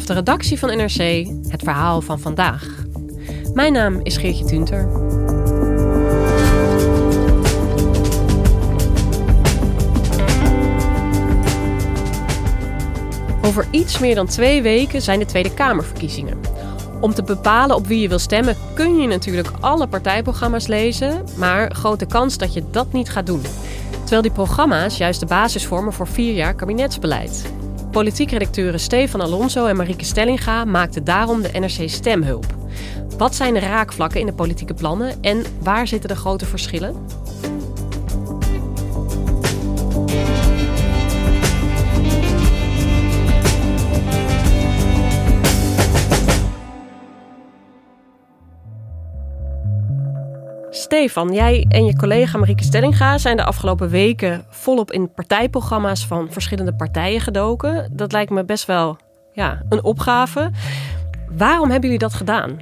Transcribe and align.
Vanaf 0.00 0.16
de 0.16 0.30
redactie 0.30 0.58
van 0.58 0.76
NRC 0.76 1.26
het 1.48 1.62
verhaal 1.62 2.00
van 2.00 2.20
vandaag. 2.20 2.84
Mijn 3.54 3.72
naam 3.72 4.00
is 4.02 4.16
Geertje 4.16 4.44
Tunter. 4.44 4.88
Over 13.42 13.66
iets 13.70 13.98
meer 13.98 14.14
dan 14.14 14.26
twee 14.26 14.62
weken 14.62 15.02
zijn 15.02 15.18
de 15.18 15.24
Tweede 15.24 15.54
Kamerverkiezingen. 15.54 16.40
Om 17.00 17.14
te 17.14 17.22
bepalen 17.22 17.76
op 17.76 17.86
wie 17.86 18.00
je 18.00 18.08
wil 18.08 18.18
stemmen 18.18 18.56
kun 18.74 18.96
je 18.96 19.06
natuurlijk 19.06 19.48
alle 19.60 19.86
partijprogramma's 19.86 20.66
lezen, 20.66 21.24
maar 21.36 21.74
grote 21.74 22.06
kans 22.06 22.38
dat 22.38 22.52
je 22.52 22.62
dat 22.70 22.92
niet 22.92 23.10
gaat 23.10 23.26
doen. 23.26 23.42
Terwijl 24.00 24.22
die 24.22 24.30
programma's 24.30 24.96
juist 24.96 25.20
de 25.20 25.26
basis 25.26 25.66
vormen 25.66 25.92
voor 25.92 26.06
vier 26.06 26.34
jaar 26.34 26.54
kabinetsbeleid. 26.54 27.58
Politiek 27.90 28.30
redacteuren 28.30 28.80
Stefan 28.80 29.20
Alonso 29.20 29.66
en 29.66 29.76
Marieke 29.76 30.04
Stellinga 30.04 30.64
maakten 30.64 31.04
daarom 31.04 31.42
de 31.42 31.50
NRC 31.52 31.88
Stemhulp. 31.88 32.46
Wat 33.18 33.34
zijn 33.34 33.54
de 33.54 33.60
raakvlakken 33.60 34.20
in 34.20 34.26
de 34.26 34.32
politieke 34.32 34.74
plannen 34.74 35.22
en 35.22 35.44
waar 35.62 35.86
zitten 35.86 36.08
de 36.08 36.16
grote 36.16 36.46
verschillen? 36.46 36.94
Stefan, 50.90 51.32
jij 51.32 51.66
en 51.68 51.84
je 51.84 51.96
collega 51.96 52.38
Marieke 52.38 52.64
Stellinga 52.64 53.18
zijn 53.18 53.36
de 53.36 53.44
afgelopen 53.44 53.88
weken 53.88 54.44
volop 54.48 54.92
in 54.92 55.12
partijprogramma's 55.12 56.06
van 56.06 56.32
verschillende 56.32 56.74
partijen 56.74 57.20
gedoken. 57.20 57.90
Dat 57.92 58.12
lijkt 58.12 58.30
me 58.30 58.44
best 58.44 58.66
wel 58.66 58.98
ja, 59.32 59.62
een 59.68 59.84
opgave. 59.84 60.50
Waarom 61.36 61.70
hebben 61.70 61.90
jullie 61.90 62.06
dat 62.06 62.14
gedaan? 62.14 62.58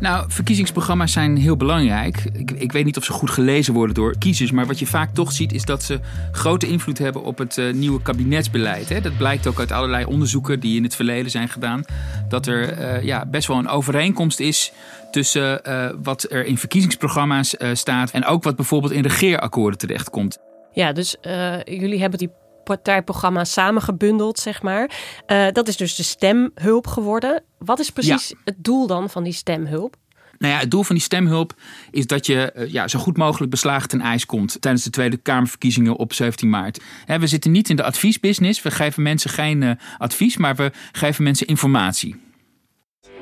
Nou, 0.00 0.24
verkiezingsprogramma's 0.28 1.12
zijn 1.12 1.36
heel 1.36 1.56
belangrijk. 1.56 2.24
Ik, 2.32 2.50
ik, 2.50 2.72
weet 2.72 2.84
niet 2.84 2.96
of 2.96 3.04
ze 3.04 3.12
goed 3.12 3.30
gelezen 3.30 3.74
worden 3.74 3.94
door 3.94 4.18
kiezers. 4.18 4.50
Maar 4.50 4.66
wat 4.66 4.78
je 4.78 4.86
vaak 4.86 5.14
toch 5.14 5.32
ziet, 5.32 5.52
is 5.52 5.64
dat 5.64 5.82
ze 5.82 6.00
grote 6.32 6.66
invloed 6.66 6.98
hebben 6.98 7.22
op 7.22 7.38
het 7.38 7.56
uh, 7.56 7.72
nieuwe 7.72 8.02
kabinetsbeleid. 8.02 8.88
Hè. 8.88 9.00
Dat 9.00 9.16
blijkt 9.16 9.46
ook 9.46 9.58
uit 9.58 9.72
allerlei 9.72 10.04
onderzoeken 10.04 10.60
die 10.60 10.76
in 10.76 10.82
het 10.82 10.96
verleden 10.96 11.30
zijn 11.30 11.48
gedaan. 11.48 11.84
Dat 12.28 12.46
er 12.46 12.78
uh, 12.78 13.02
ja, 13.02 13.26
best 13.26 13.48
wel 13.48 13.58
een 13.58 13.68
overeenkomst 13.68 14.40
is 14.40 14.72
tussen 15.10 15.60
uh, 15.68 15.90
wat 16.02 16.26
er 16.30 16.46
in 16.46 16.58
verkiezingsprogramma's 16.58 17.54
staat. 17.72 18.10
En 18.10 18.24
ook 18.24 18.42
wat 18.42 18.56
bijvoorbeeld 18.56 18.92
in 18.92 19.02
regeerakkoorden 19.02 19.78
terechtkomt. 19.78 20.38
Ja, 20.72 20.92
dus 20.92 21.16
jullie 21.64 22.00
hebben 22.00 22.18
die 22.18 22.30
partijprogramma 22.64 23.44
samengebundeld, 23.44 24.38
zeg 24.38 24.62
maar. 24.62 24.90
Uh, 25.26 25.46
dat 25.52 25.68
is 25.68 25.76
dus 25.76 25.94
de 25.94 26.02
stemhulp 26.02 26.86
geworden. 26.86 27.42
Wat 27.58 27.78
is 27.78 27.90
precies 27.90 28.28
ja. 28.28 28.36
het 28.44 28.54
doel 28.58 28.86
dan 28.86 29.10
van 29.10 29.22
die 29.22 29.32
stemhulp? 29.32 29.96
Nou 30.38 30.52
ja, 30.52 30.60
het 30.60 30.70
doel 30.70 30.82
van 30.82 30.94
die 30.94 31.04
stemhulp 31.04 31.54
is 31.90 32.06
dat 32.06 32.26
je 32.26 32.52
uh, 32.56 32.72
ja, 32.72 32.88
zo 32.88 32.98
goed 32.98 33.16
mogelijk 33.16 33.50
beslagen 33.50 33.88
ten 33.88 34.00
ijs 34.00 34.26
komt 34.26 34.60
tijdens 34.60 34.84
de 34.84 34.90
Tweede 34.90 35.16
Kamerverkiezingen 35.16 35.96
op 35.96 36.12
17 36.12 36.50
maart. 36.50 36.80
He, 37.04 37.18
we 37.18 37.26
zitten 37.26 37.50
niet 37.50 37.68
in 37.68 37.76
de 37.76 37.82
adviesbusiness. 37.82 38.62
We 38.62 38.70
geven 38.70 39.02
mensen 39.02 39.30
geen 39.30 39.62
uh, 39.62 39.70
advies, 39.98 40.36
maar 40.36 40.56
we 40.56 40.72
geven 40.92 41.24
mensen 41.24 41.46
informatie. 41.46 42.20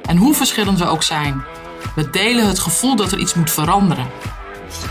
En 0.03 0.16
hoe 0.16 0.34
verschillend 0.34 0.78
we 0.78 0.84
ook 0.84 1.03
zijn, 1.03 1.44
we 1.94 2.11
delen 2.11 2.47
het 2.47 2.59
gevoel 2.59 2.97
dat 2.97 3.12
er 3.12 3.19
iets 3.19 3.34
moet 3.34 3.50
veranderen. 3.50 4.06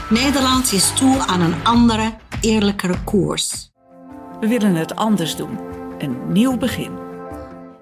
Nederland 0.09 0.72
is 0.72 0.94
toe 0.94 1.20
aan 1.20 1.42
een 1.42 1.56
andere, 1.64 2.14
eerlijkere 2.42 3.03
koers. 3.03 3.72
We 4.40 4.48
willen 4.48 4.75
het 4.75 4.96
anders 4.96 5.36
doen. 5.36 5.58
Een 5.98 6.18
nieuw 6.31 6.58
begin. 6.58 6.92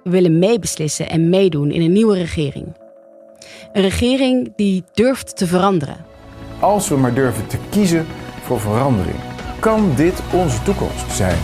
We 0.04 0.10
willen 0.10 0.40
meebeslissen 0.40 1.10
en 1.10 1.30
meedoen 1.30 1.72
in 1.72 1.82
een 1.82 1.92
nieuwe 1.92 2.18
regering. 2.18 2.76
Een 3.74 3.82
regering 3.82 4.54
die 4.56 4.84
durft 4.94 5.38
te 5.38 5.48
veranderen. 5.48 6.06
Als 6.60 6.88
we 6.88 6.98
maar 6.98 7.14
durven 7.14 7.48
te 7.48 7.58
kiezen 7.70 8.06
voor 8.44 8.60
verandering, 8.60 9.16
kan 9.60 9.96
dit 9.96 10.22
onze 10.32 10.64
toekomst 10.64 11.12
zijn. 11.12 11.40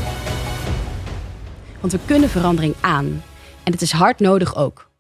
Want 1.80 1.94
we 1.94 2.00
kunnen 2.06 2.30
verandering 2.30 2.76
aan. 2.82 3.24
En 3.64 3.72
het 3.72 3.82
is 3.82 3.92
hard 3.92 4.20
nodig 4.20 4.56
ook. 4.56 4.91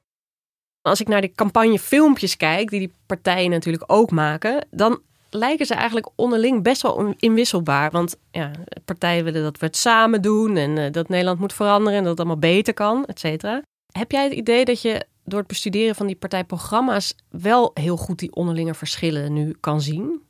Als 0.81 1.01
ik 1.01 1.07
naar 1.07 1.21
de 1.21 1.31
campagnefilmpjes 1.31 2.37
kijk, 2.37 2.69
die 2.69 2.79
die 2.79 2.93
partijen 3.05 3.49
natuurlijk 3.49 3.83
ook 3.87 4.11
maken, 4.11 4.67
dan 4.71 5.01
lijken 5.29 5.65
ze 5.65 5.73
eigenlijk 5.73 6.09
onderling 6.15 6.63
best 6.63 6.81
wel 6.81 7.13
inwisselbaar. 7.17 7.91
Want 7.91 8.15
ja, 8.31 8.51
partijen 8.85 9.23
willen 9.23 9.43
dat 9.43 9.59
we 9.59 9.65
het 9.65 9.77
samen 9.77 10.21
doen 10.21 10.57
en 10.57 10.77
uh, 10.77 10.91
dat 10.91 11.09
Nederland 11.09 11.39
moet 11.39 11.53
veranderen 11.53 11.97
en 11.97 12.03
dat 12.03 12.11
het 12.11 12.19
allemaal 12.19 12.51
beter 12.51 12.73
kan, 12.73 13.05
et 13.05 13.19
cetera. 13.19 13.61
Heb 13.91 14.11
jij 14.11 14.23
het 14.23 14.33
idee 14.33 14.65
dat 14.65 14.81
je 14.81 15.05
door 15.25 15.39
het 15.39 15.47
bestuderen 15.47 15.95
van 15.95 16.07
die 16.07 16.15
partijprogramma's 16.15 17.15
wel 17.29 17.71
heel 17.73 17.97
goed 17.97 18.19
die 18.19 18.35
onderlinge 18.35 18.73
verschillen 18.73 19.33
nu 19.33 19.55
kan 19.59 19.81
zien? 19.81 20.21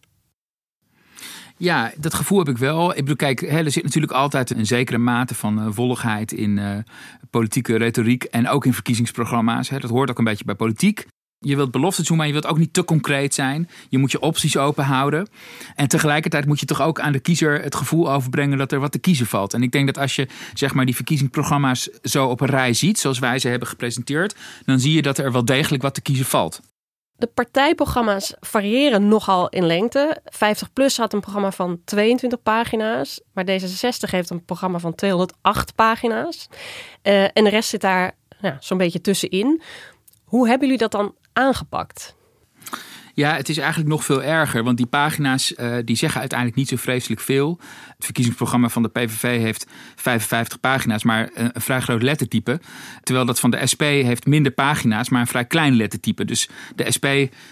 Ja, 1.62 1.92
dat 1.98 2.14
gevoel 2.14 2.38
heb 2.38 2.50
ik 2.50 2.58
wel. 2.58 2.90
Ik 2.90 2.96
bedoel, 2.96 3.16
kijk, 3.16 3.42
er 3.42 3.72
zit 3.72 3.84
natuurlijk 3.84 4.14
altijd 4.14 4.50
een 4.50 4.66
zekere 4.66 4.98
mate 4.98 5.36
van 5.36 5.74
volligheid 5.74 6.32
in 6.32 6.58
uh, 6.58 6.78
politieke 7.30 7.78
retoriek 7.78 8.24
en 8.24 8.50
ook 8.50 8.66
in 8.66 8.74
verkiezingsprogramma's. 8.74 9.70
Hè. 9.70 9.80
Dat 9.80 9.90
hoort 9.90 10.10
ook 10.10 10.18
een 10.18 10.24
beetje 10.24 10.46
bij 10.46 10.56
politiek. 10.56 11.06
Je 11.40 11.56
wilt 11.56 11.72
beloftes 11.72 12.08
doen, 12.08 12.18
maar 12.18 12.26
je 12.26 12.32
wilt 12.32 12.48
ook 12.48 12.58
niet 12.58 12.74
te 12.74 12.84
concreet 12.84 13.34
zijn. 13.34 13.70
Je 13.90 13.98
moet 13.98 14.12
je 14.12 14.20
opties 14.20 14.58
open 14.58 14.86
houden. 14.86 15.28
En 15.76 15.88
tegelijkertijd 15.88 16.46
moet 16.46 16.60
je 16.60 16.66
toch 16.66 16.82
ook 16.82 17.00
aan 17.00 17.12
de 17.12 17.20
kiezer 17.20 17.62
het 17.62 17.76
gevoel 17.76 18.12
overbrengen 18.12 18.58
dat 18.58 18.72
er 18.72 18.80
wat 18.80 18.92
te 18.92 19.00
kiezen 19.00 19.26
valt. 19.26 19.54
En 19.54 19.64
ik 19.64 19.72
denk 19.72 19.86
dat 19.86 19.98
als 19.98 20.16
je 20.16 20.28
zeg 20.54 20.74
maar, 20.74 20.86
die 20.86 20.96
verkiezingsprogramma's 20.96 21.90
zo 22.02 22.28
op 22.28 22.42
een 22.42 22.48
rij 22.48 22.74
ziet, 22.74 23.00
zoals 23.00 23.20
wij 23.20 23.40
ze 23.40 23.48
hebben 23.48 23.68
gepresenteerd, 23.68 24.36
dan 24.66 24.80
zie 24.80 24.94
je 24.94 25.02
dat 25.02 25.18
er 25.18 25.32
wel 25.32 25.46
degelijk 25.46 25.84
wat 25.84 25.94
te 25.94 26.02
kiezen 26.02 26.26
valt. 26.26 26.62
De 27.22 27.28
partijprogramma's 27.28 28.34
variëren 28.40 29.08
nogal 29.08 29.50
in 29.50 29.66
lengte. 29.66 30.22
50PLUS 30.36 30.96
had 30.96 31.14
een 31.14 31.20
programma 31.20 31.52
van 31.52 31.82
22 31.86 32.42
pagina's, 32.44 33.22
maar 33.34 33.46
D66 33.46 34.10
heeft 34.10 34.30
een 34.30 34.46
programma 34.46 34.80
van 34.80 34.96
208 34.96 35.76
pagina's. 35.76 36.48
Uh, 37.04 37.24
en 37.24 37.44
de 37.44 37.50
rest 37.50 37.70
zit 37.70 37.82
daar 37.82 38.12
nou, 38.40 38.56
zo'n 38.60 38.78
beetje 38.78 39.02
tussenin. 39.02 39.62
Hoe 40.24 40.48
hebben 40.48 40.68
jullie 40.68 40.82
dat 40.82 40.92
dan 40.92 41.16
aangepakt? 41.34 42.16
Ja, 43.22 43.36
het 43.36 43.50
is 43.50 43.58
eigenlijk 43.58 43.90
nog 43.90 44.06
veel 44.06 44.24
erger, 44.24 44.64
want 44.64 44.78
die 44.78 44.86
pagina's 44.86 45.54
uh, 45.58 45.76
die 45.86 45.96
zeggen 45.96 46.20
uiteindelijk 46.20 46.60
niet 46.60 46.68
zo 46.68 46.76
vreselijk 46.76 47.22
veel. 47.22 47.60
Het 47.96 48.06
verkiezingsprogramma 48.06 48.70
van 48.70 48.84
de 48.84 48.90
PVV 48.90 49.40
heeft 49.40 49.68
55 49.96 50.60
pagina's, 50.60 51.04
maar 51.04 51.30
een, 51.34 51.52
vrij 51.54 51.80
groot 51.80 52.02
lettertype. 52.02 52.60
Terwijl 53.04 53.26
dat 53.26 53.40
van 53.40 53.52
de 53.52 53.68
SP 53.72 53.82
heeft 53.82 54.26
minder 54.26 54.52
pagina's, 54.52 55.10
maar 55.10 55.22
een 55.22 55.28
vrij 55.28 55.46
klein 55.46 55.76
lettertype. 55.76 56.26
Dus 56.26 56.50
de 56.76 56.92
SP 56.96 57.06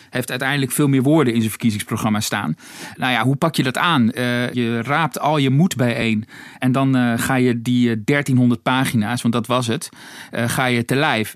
heeft 0.10 0.30
uiteindelijk 0.30 0.72
veel 0.72 0.88
meer 0.88 1.02
woorden 1.02 1.34
in 1.34 1.40
zijn 1.40 1.52
verkiezingsprogramma 1.52 2.20
staan. 2.20 2.56
Nou 2.96 3.12
ja, 3.12 3.24
hoe 3.24 3.36
pak 3.36 3.56
je 3.56 3.64
dat 3.64 3.78
aan? 3.78 4.12
Uh, 4.14 4.54
je 4.54 4.82
raapt 4.82 5.20
al 5.20 5.38
je 5.38 5.50
moed 5.50 5.76
bijeen 5.76 6.26
en 6.60 6.72
dan 6.72 6.98
uh, 6.98 7.14
ga 7.18 7.36
je 7.36 7.62
die 7.62 8.04
1300 8.04 8.62
pagina's, 8.62 9.22
want 9.22 9.34
dat 9.34 9.48
was 9.48 9.68
het, 9.68 9.90
ga 10.32 10.66
je 10.66 10.86
te 10.86 10.96
lijf. 10.96 11.36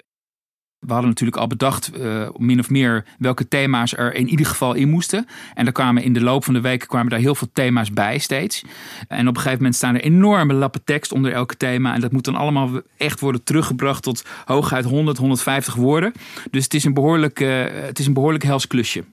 We 0.85 0.91
hadden 0.91 1.09
natuurlijk 1.09 1.37
al 1.37 1.47
bedacht, 1.47 1.91
uh, 1.97 2.27
min 2.37 2.59
of 2.59 2.69
meer, 2.69 3.05
welke 3.17 3.47
thema's 3.47 3.97
er 3.97 4.13
in 4.15 4.29
ieder 4.29 4.45
geval 4.45 4.73
in 4.73 4.89
moesten. 4.89 5.25
En 5.53 5.65
er 5.65 5.71
kwamen 5.71 6.03
in 6.03 6.13
de 6.13 6.21
loop 6.21 6.43
van 6.43 6.53
de 6.53 6.61
weken 6.61 6.87
kwamen 6.87 7.09
daar 7.09 7.19
heel 7.19 7.35
veel 7.35 7.49
thema's 7.53 7.91
bij 7.91 8.17
steeds. 8.17 8.63
En 9.07 9.27
op 9.27 9.35
een 9.35 9.41
gegeven 9.41 9.57
moment 9.57 9.75
staan 9.75 9.95
er 9.95 10.01
enorme 10.01 10.53
lappen 10.53 10.83
tekst 10.83 11.11
onder 11.11 11.31
elke 11.31 11.57
thema. 11.57 11.93
En 11.93 12.01
dat 12.01 12.11
moet 12.11 12.25
dan 12.25 12.35
allemaal 12.35 12.69
echt 12.97 13.19
worden 13.19 13.43
teruggebracht 13.43 14.03
tot 14.03 14.25
hooguit 14.45 14.85
100, 14.85 15.17
150 15.17 15.75
woorden. 15.75 16.11
Dus 16.51 16.63
het 16.63 16.73
is 16.73 16.83
een 16.83 16.93
behoorlijk, 16.93 17.39
uh, 17.39 17.63
het 17.69 17.99
is 17.99 18.05
een 18.05 18.13
behoorlijk 18.13 18.43
hels 18.43 18.67
klusje. 18.67 19.03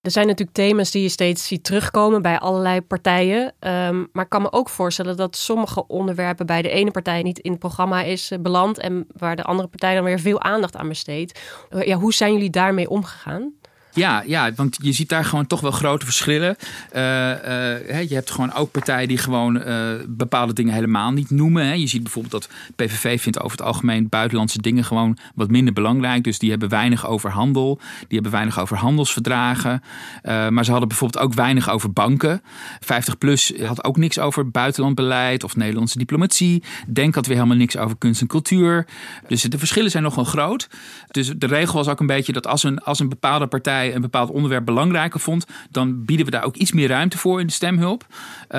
Er 0.00 0.10
zijn 0.10 0.26
natuurlijk 0.26 0.56
thema's 0.56 0.90
die 0.90 1.02
je 1.02 1.08
steeds 1.08 1.46
ziet 1.46 1.64
terugkomen 1.64 2.22
bij 2.22 2.38
allerlei 2.38 2.80
partijen. 2.80 3.42
Um, 3.42 4.08
maar 4.12 4.24
ik 4.24 4.30
kan 4.30 4.42
me 4.42 4.52
ook 4.52 4.68
voorstellen 4.68 5.16
dat 5.16 5.36
sommige 5.36 5.86
onderwerpen 5.86 6.46
bij 6.46 6.62
de 6.62 6.68
ene 6.68 6.90
partij 6.90 7.22
niet 7.22 7.38
in 7.38 7.50
het 7.50 7.60
programma 7.60 8.02
is 8.02 8.32
beland. 8.40 8.78
En 8.78 9.06
waar 9.16 9.36
de 9.36 9.44
andere 9.44 9.68
partij 9.68 9.94
dan 9.94 10.04
weer 10.04 10.20
veel 10.20 10.40
aandacht 10.40 10.76
aan 10.76 10.88
besteedt. 10.88 11.40
ja, 11.84 11.96
hoe 11.96 12.12
zijn 12.12 12.32
jullie 12.32 12.50
daarmee 12.50 12.90
omgegaan? 12.90 13.52
Ja, 13.92 14.22
ja, 14.26 14.52
want 14.54 14.78
je 14.82 14.92
ziet 14.92 15.08
daar 15.08 15.24
gewoon 15.24 15.46
toch 15.46 15.60
wel 15.60 15.70
grote 15.70 16.04
verschillen. 16.04 16.56
Uh, 16.96 17.00
uh, 17.00 18.08
je 18.08 18.14
hebt 18.14 18.30
gewoon 18.30 18.52
ook 18.52 18.70
partijen 18.70 19.08
die 19.08 19.18
gewoon 19.18 19.56
uh, 19.56 19.90
bepaalde 20.08 20.52
dingen 20.52 20.74
helemaal 20.74 21.10
niet 21.10 21.30
noemen. 21.30 21.66
Hè. 21.66 21.72
Je 21.72 21.86
ziet 21.86 22.02
bijvoorbeeld 22.02 22.32
dat 22.32 22.48
PVV 22.76 23.20
vindt 23.20 23.40
over 23.40 23.56
het 23.56 23.66
algemeen 23.66 24.08
buitenlandse 24.08 24.60
dingen 24.60 24.84
gewoon 24.84 25.18
wat 25.34 25.50
minder 25.50 25.72
belangrijk. 25.72 26.24
Dus 26.24 26.38
die 26.38 26.50
hebben 26.50 26.68
weinig 26.68 27.06
over 27.06 27.30
handel. 27.30 27.78
Die 27.98 28.06
hebben 28.08 28.30
weinig 28.30 28.60
over 28.60 28.76
handelsverdragen. 28.76 29.82
maar 30.22 30.64
ze 30.64 30.70
hadden 30.70 30.88
bijvoorbeeld 30.88 31.24
ook 31.24 31.34
weinig 31.34 31.70
over 31.70 31.92
banken. 31.92 32.42
50PLUS 32.84 33.64
had 33.66 33.84
ook 33.84 33.96
niks 33.96 34.18
over 34.18 34.50
buitenlandbeleid 34.50 35.44
of 35.44 35.56
Nederlandse 35.56 35.98
diplomatie. 35.98 36.62
Denk 36.88 37.14
had 37.14 37.26
weer 37.26 37.36
helemaal 37.36 37.56
niks 37.56 37.76
over 37.76 37.96
kunst 37.98 38.20
en 38.20 38.26
cultuur. 38.26 38.86
Dus 39.28 39.42
de 39.42 39.58
verschillen 39.58 39.90
zijn 39.90 40.02
nogal 40.02 40.24
groot. 40.24 40.68
Dus 41.10 41.32
de 41.36 41.46
regel 41.46 41.74
was 41.74 41.88
ook 41.88 42.00
een 42.00 42.06
beetje 42.06 42.32
dat 42.32 42.46
als 42.46 42.62
een, 42.62 42.78
als 42.78 43.00
een 43.00 43.08
bepaalde 43.08 43.46
partij 43.46 43.79
een 43.88 44.00
bepaald 44.00 44.30
onderwerp 44.30 44.64
belangrijker 44.64 45.20
vond, 45.20 45.46
dan 45.70 46.04
bieden 46.04 46.26
we 46.26 46.32
daar 46.32 46.44
ook 46.44 46.56
iets 46.56 46.72
meer 46.72 46.88
ruimte 46.88 47.18
voor 47.18 47.40
in 47.40 47.46
de 47.46 47.52
stemhulp. 47.52 48.06
Uh, 48.10 48.58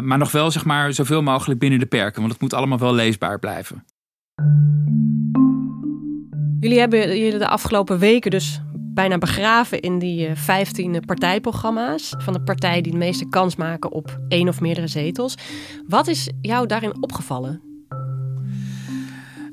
maar 0.00 0.18
nog 0.18 0.32
wel 0.32 0.50
zeg 0.50 0.64
maar 0.64 0.92
zoveel 0.92 1.22
mogelijk 1.22 1.60
binnen 1.60 1.78
de 1.78 1.86
perken, 1.86 2.20
want 2.20 2.32
het 2.32 2.40
moet 2.40 2.54
allemaal 2.54 2.78
wel 2.78 2.94
leesbaar 2.94 3.38
blijven. 3.38 3.84
Jullie 6.60 6.78
hebben 6.78 7.18
jullie 7.18 7.38
de 7.38 7.48
afgelopen 7.48 7.98
weken 7.98 8.30
dus 8.30 8.60
bijna 8.94 9.18
begraven 9.18 9.80
in 9.80 9.98
die 9.98 10.34
15 10.34 10.94
eh, 10.94 11.00
partijprogramma's 11.00 12.14
van 12.18 12.32
de 12.32 12.42
partijen 12.42 12.82
die 12.82 12.92
de 12.92 12.98
meeste 12.98 13.28
kans 13.28 13.56
maken 13.56 13.92
op 13.92 14.20
één 14.28 14.48
of 14.48 14.60
meerdere 14.60 14.86
zetels. 14.86 15.34
Wat 15.88 16.06
is 16.06 16.30
jou 16.40 16.66
daarin 16.66 17.02
opgevallen? 17.02 17.71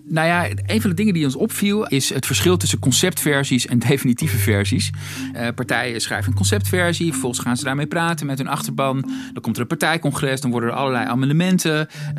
Nou 0.10 0.28
ja, 0.28 0.48
een 0.66 0.82
van 0.82 0.90
de 0.90 0.96
dingen 0.96 1.14
die 1.14 1.26
ons 1.26 1.36
opviel 1.36 1.88
is 1.88 2.14
het 2.14 2.26
verschil 2.26 2.58
tussen 2.58 2.80
conceptversies 2.80 3.68
en 3.68 3.80
definitieve 3.80 4.38
versies. 4.38 4.92
Uh, 5.36 5.48
partijen 5.56 6.02
schrijven 6.02 6.30
een 6.30 6.38
conceptversie, 6.38 7.12
vervolgens 7.12 7.42
gaan 7.42 7.58
ze 7.58 7.64
daarmee 7.64 7.88
praten 7.88 8.26
met 8.26 8.38
hun 8.38 8.48
achterban. 8.48 9.02
Dan 9.34 9.42
komt 9.42 9.56
er 9.56 9.62
een 9.62 9.68
partijcongres, 9.68 10.42
dan 10.42 10.52
worden 10.52 10.70
er 10.70 10.76
allerlei 10.76 11.06
amendementen 11.06 11.80
uh, 11.80 12.16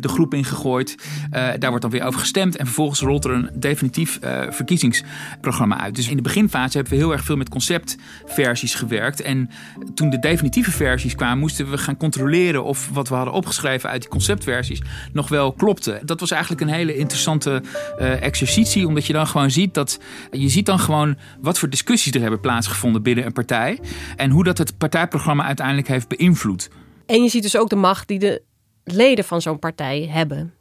de 0.00 0.08
groep 0.08 0.34
ingegooid. 0.34 0.96
Uh, 1.34 1.48
daar 1.58 1.68
wordt 1.68 1.82
dan 1.82 1.90
weer 1.90 2.04
over 2.04 2.20
gestemd 2.20 2.56
en 2.56 2.64
vervolgens 2.64 3.00
rolt 3.00 3.24
er 3.24 3.30
een 3.30 3.50
definitief 3.54 4.18
verkiezingsprogramma 4.50 5.80
uit. 5.80 5.94
Dus 5.94 6.08
in 6.08 6.16
de 6.16 6.22
beginfase 6.22 6.76
hebben 6.76 6.92
we 6.92 6.98
heel 6.98 7.12
erg 7.12 7.24
veel 7.24 7.36
met 7.36 7.48
conceptversies 7.48 8.74
gewerkt. 8.74 9.22
En 9.22 9.50
toen 9.94 10.10
de 10.10 10.18
definitieve 10.18 10.70
versies 10.70 11.14
kwamen, 11.14 11.38
moesten 11.38 11.70
we 11.70 11.78
gaan 11.78 11.96
controleren 11.96 12.64
of 12.64 12.88
wat 12.92 13.08
we 13.08 13.14
hadden 13.14 13.34
opgeschreven 13.34 13.90
uit 13.90 14.00
die 14.00 14.10
conceptversies 14.10 14.82
nog 15.12 15.28
wel 15.28 15.52
klopte. 15.52 16.00
Dat 16.04 16.20
was 16.20 16.30
eigenlijk 16.30 16.60
een 16.60 16.68
hele 16.68 16.84
interessante 16.86 17.14
interessante 17.16 17.62
uh, 17.98 18.22
exercitie. 18.22 18.86
Omdat 18.86 19.06
je 19.06 19.12
dan 19.12 19.26
gewoon 19.26 19.50
ziet 19.50 19.74
dat. 19.74 20.00
Je 20.30 20.48
ziet 20.48 20.66
dan 20.66 20.78
gewoon 20.78 21.16
wat 21.40 21.58
voor 21.58 21.70
discussies 21.70 22.12
er 22.12 22.20
hebben 22.20 22.40
plaatsgevonden 22.40 23.02
binnen 23.02 23.26
een 23.26 23.32
partij. 23.32 23.80
En 24.16 24.30
hoe 24.30 24.44
dat 24.44 24.58
het 24.58 24.78
partijprogramma 24.78 25.44
uiteindelijk 25.44 25.88
heeft 25.88 26.08
beïnvloed. 26.08 26.70
En 27.06 27.22
je 27.22 27.28
ziet 27.28 27.42
dus 27.42 27.56
ook 27.56 27.68
de 27.68 27.76
macht 27.76 28.08
die 28.08 28.18
de 28.18 28.42
leden 28.84 29.24
van 29.24 29.42
zo'n 29.42 29.58
partij 29.58 30.08
hebben. 30.10 30.55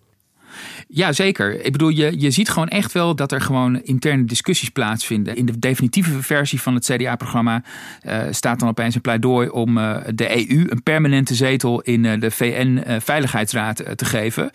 Ja, 0.87 1.13
zeker. 1.13 1.65
Ik 1.65 1.71
bedoel, 1.71 1.89
je, 1.89 2.19
je 2.19 2.31
ziet 2.31 2.49
gewoon 2.49 2.67
echt 2.67 2.91
wel 2.91 3.15
dat 3.15 3.31
er 3.31 3.41
gewoon 3.41 3.81
interne 3.81 4.25
discussies 4.25 4.69
plaatsvinden. 4.69 5.35
In 5.35 5.45
de 5.45 5.59
definitieve 5.59 6.21
versie 6.21 6.61
van 6.61 6.75
het 6.75 6.85
CDA-programma 6.85 7.63
eh, 8.01 8.21
staat 8.29 8.59
dan 8.59 8.69
opeens 8.69 8.95
een 8.95 9.01
pleidooi 9.01 9.49
om 9.49 9.77
uh, 9.77 9.97
de 10.13 10.49
EU 10.49 10.65
een 10.69 10.83
permanente 10.83 11.35
zetel 11.35 11.81
in 11.81 12.03
uh, 12.03 12.19
de 12.19 12.31
VN-veiligheidsraad 12.31 13.83
te 13.95 14.05
geven. 14.05 14.51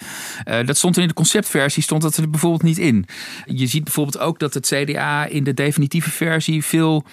dat 0.64 0.76
stond 0.76 0.96
er 0.96 1.02
in 1.02 1.08
de 1.08 1.14
conceptversie, 1.14 1.82
stond 1.82 2.02
dat 2.02 2.16
er 2.16 2.30
bijvoorbeeld 2.30 2.62
niet 2.62 2.78
in. 2.78 3.06
Je 3.44 3.66
ziet 3.66 3.84
bijvoorbeeld 3.84 4.18
ook 4.18 4.38
dat 4.38 4.54
het 4.54 4.66
CDA 4.66 5.26
in 5.26 5.44
de 5.44 5.54
definitieve 5.54 6.10
versie 6.10 6.64
veel 6.64 7.04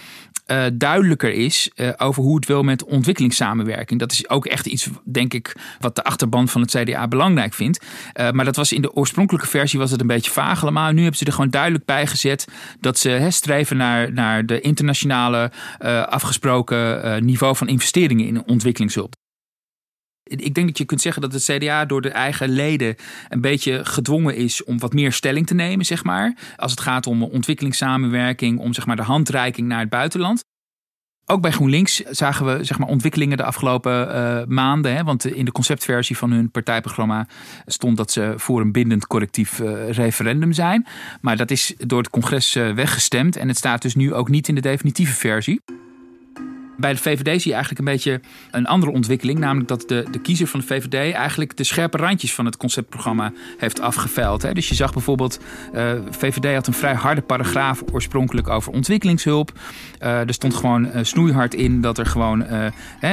uh, 0.47 0.65
duidelijker 0.73 1.33
is 1.33 1.71
uh, 1.75 1.89
over 1.97 2.23
hoe 2.23 2.35
het 2.35 2.45
wil 2.45 2.63
met 2.63 2.83
ontwikkelingssamenwerking. 2.83 3.99
Dat 3.99 4.11
is 4.11 4.29
ook 4.29 4.45
echt 4.45 4.65
iets, 4.65 4.89
denk 5.03 5.33
ik, 5.33 5.55
wat 5.79 5.95
de 5.95 6.03
achterban 6.03 6.47
van 6.47 6.61
het 6.61 6.75
CDA 6.75 7.07
belangrijk 7.07 7.53
vindt. 7.53 7.85
Uh, 8.19 8.31
maar 8.31 8.45
dat 8.45 8.55
was 8.55 8.71
in 8.71 8.81
de 8.81 8.93
oorspronkelijke 8.93 9.47
versie 9.47 9.79
was 9.79 9.91
het 9.91 10.01
een 10.01 10.07
beetje 10.07 10.31
vaag 10.31 10.61
allemaal. 10.61 10.91
Nu 10.91 11.01
hebben 11.01 11.17
ze 11.17 11.25
er 11.25 11.31
gewoon 11.31 11.49
duidelijk 11.49 11.85
bij 11.85 12.07
gezet 12.07 12.47
dat 12.79 12.99
ze 12.99 13.09
he, 13.09 13.31
streven 13.31 13.77
naar, 13.77 14.13
naar 14.13 14.45
de 14.45 14.61
internationale 14.61 15.51
afgesproken 16.09 17.25
niveau 17.25 17.55
van 17.55 17.67
investeringen 17.67 18.27
in 18.27 18.45
ontwikkelingshulp. 18.45 19.15
Ik 20.27 20.53
denk 20.53 20.67
dat 20.67 20.77
je 20.77 20.85
kunt 20.85 21.01
zeggen 21.01 21.21
dat 21.21 21.33
het 21.33 21.43
CDA 21.43 21.85
door 21.85 22.01
de 22.01 22.09
eigen 22.09 22.49
leden 22.49 22.95
een 23.29 23.41
beetje 23.41 23.85
gedwongen 23.85 24.35
is 24.35 24.63
om 24.63 24.79
wat 24.79 24.93
meer 24.93 25.11
stelling 25.11 25.47
te 25.47 25.53
nemen, 25.53 25.85
zeg 25.85 26.03
maar. 26.03 26.37
Als 26.55 26.71
het 26.71 26.79
gaat 26.81 27.07
om 27.07 27.23
ontwikkelingssamenwerking, 27.23 28.59
om 28.59 28.73
zeg 28.73 28.85
maar 28.85 28.95
de 28.95 29.01
handreiking 29.01 29.67
naar 29.67 29.79
het 29.79 29.89
buitenland. 29.89 30.43
Ook 31.29 31.41
bij 31.41 31.51
GroenLinks 31.51 31.95
zagen 31.95 32.45
we 32.45 32.63
zeg 32.63 32.79
maar, 32.79 32.87
ontwikkelingen 32.87 33.37
de 33.37 33.43
afgelopen 33.43 34.15
uh, 34.15 34.41
maanden. 34.47 34.95
Hè, 34.95 35.03
want 35.03 35.25
in 35.25 35.45
de 35.45 35.51
conceptversie 35.51 36.17
van 36.17 36.31
hun 36.31 36.51
partijprogramma 36.51 37.27
stond 37.65 37.97
dat 37.97 38.11
ze 38.11 38.33
voor 38.35 38.61
een 38.61 38.71
bindend 38.71 39.07
correctief 39.07 39.59
uh, 39.59 39.89
referendum 39.89 40.53
zijn. 40.53 40.87
Maar 41.21 41.37
dat 41.37 41.51
is 41.51 41.73
door 41.77 41.97
het 41.97 42.09
congres 42.09 42.55
uh, 42.55 42.73
weggestemd 42.73 43.35
en 43.35 43.47
het 43.47 43.57
staat 43.57 43.81
dus 43.81 43.95
nu 43.95 44.13
ook 44.13 44.29
niet 44.29 44.47
in 44.47 44.55
de 44.55 44.61
definitieve 44.61 45.13
versie. 45.13 45.61
Bij 46.77 46.93
de 46.93 46.99
VVD 46.99 47.41
zie 47.41 47.51
je 47.51 47.57
eigenlijk 47.57 47.79
een 47.79 47.93
beetje 47.93 48.21
een 48.51 48.65
andere 48.65 48.91
ontwikkeling. 48.91 49.39
Namelijk 49.39 49.67
dat 49.67 49.83
de, 49.87 50.05
de 50.11 50.19
kiezer 50.19 50.47
van 50.47 50.59
de 50.59 50.65
VVD 50.65 51.13
eigenlijk 51.13 51.57
de 51.57 51.63
scherpe 51.63 51.97
randjes 51.97 52.33
van 52.33 52.45
het 52.45 52.57
conceptprogramma 52.57 53.31
heeft 53.57 53.79
afgeveild. 53.81 54.41
Hè. 54.41 54.53
Dus 54.53 54.69
je 54.69 54.75
zag 54.75 54.93
bijvoorbeeld, 54.93 55.39
uh, 55.73 55.91
eh, 55.91 56.01
VVD 56.09 56.53
had 56.53 56.67
een 56.67 56.73
vrij 56.73 56.93
harde 56.93 57.21
paragraaf 57.21 57.83
oorspronkelijk 57.91 58.47
over 58.47 58.73
ontwikkelingshulp. 58.73 59.51
Uh, 60.01 60.19
er 60.19 60.33
stond 60.33 60.55
gewoon 60.55 60.85
uh, 60.85 60.91
snoeihard 61.01 61.53
in 61.53 61.81
dat 61.81 61.97
er 61.97 62.05
gewoon 62.05 62.45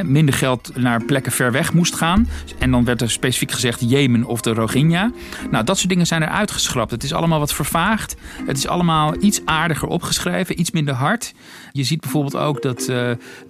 minder 0.05 0.35
geld 0.35 0.77
naar 0.77 1.05
plekken 1.05 1.33
ver 1.33 1.53
weg 1.53 1.73
moest 1.73 1.95
gaan. 1.95 2.29
En 2.59 2.71
dan 2.71 2.85
werd 2.85 3.01
er 3.01 3.11
specifiek 3.11 3.53
gezegd 3.53 3.91
Jemen 3.91 4.25
of 4.25 4.41
de 4.41 4.53
Rohingya. 4.53 5.11
Nou, 5.51 5.65
dat 5.65 5.77
soort 5.77 5.89
dingen 5.89 6.07
zijn 6.07 6.23
er 6.23 6.29
uitgeschrapt. 6.29 6.91
Het 6.91 7.03
is 7.03 7.13
allemaal 7.13 7.39
wat 7.39 7.55
vervaagd. 7.55 8.17
Het 8.47 8.57
is 8.57 8.67
allemaal 8.67 9.15
iets 9.21 9.41
aardiger 9.45 9.89
opgeschreven, 9.89 10.61
iets 10.61 10.71
minder 10.71 10.95
hard. 10.95 11.33
Je 11.73 11.85
ziet 11.85 12.01
bijvoorbeeld 12.01 12.37
ook 12.37 12.63
dat 12.63 12.91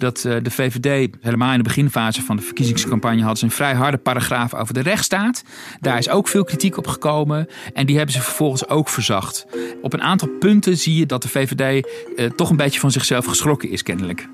dat 0.05 0.25
eh, 0.25 0.37
de 0.43 0.51
VVD 0.51 1.17
helemaal 1.21 1.53
in 1.53 1.59
de 1.59 1.63
beginfase 1.63 2.23
van 2.23 2.37
de 2.37 2.43
verkiezingscampagne 2.43 3.23
had 3.23 3.39
ze 3.39 3.45
een 3.45 3.51
vrij 3.51 3.75
harde 3.75 3.97
paragraaf 3.97 4.55
over 4.55 4.75
de 4.75 4.81
rechtsstaat. 4.81 5.43
Daar 5.81 5.99
is 5.99 6.09
ook 6.09 6.29
veel 6.29 6.45
kritiek 6.45 6.77
op 6.77 6.87
gekomen 6.87 7.49
en 7.73 7.87
die 7.87 7.97
hebben 7.97 8.15
ze 8.15 8.21
vervolgens 8.21 8.69
ook 8.69 8.89
verzacht. 8.89 9.47
Op 9.83 9.93
een 9.93 10.03
aantal 10.03 10.29
punten 10.29 10.77
zie 10.77 10.97
je 10.97 11.07
dat 11.07 11.23
de 11.23 11.29
VVD 11.29 11.87
eh, 12.17 12.27
toch 12.27 12.51
een 12.51 12.57
beetje 12.57 12.81
van 12.81 12.91
zichzelf 12.91 13.27
geschrokken 13.27 13.71
is 13.71 13.83
kennelijk. 13.83 14.29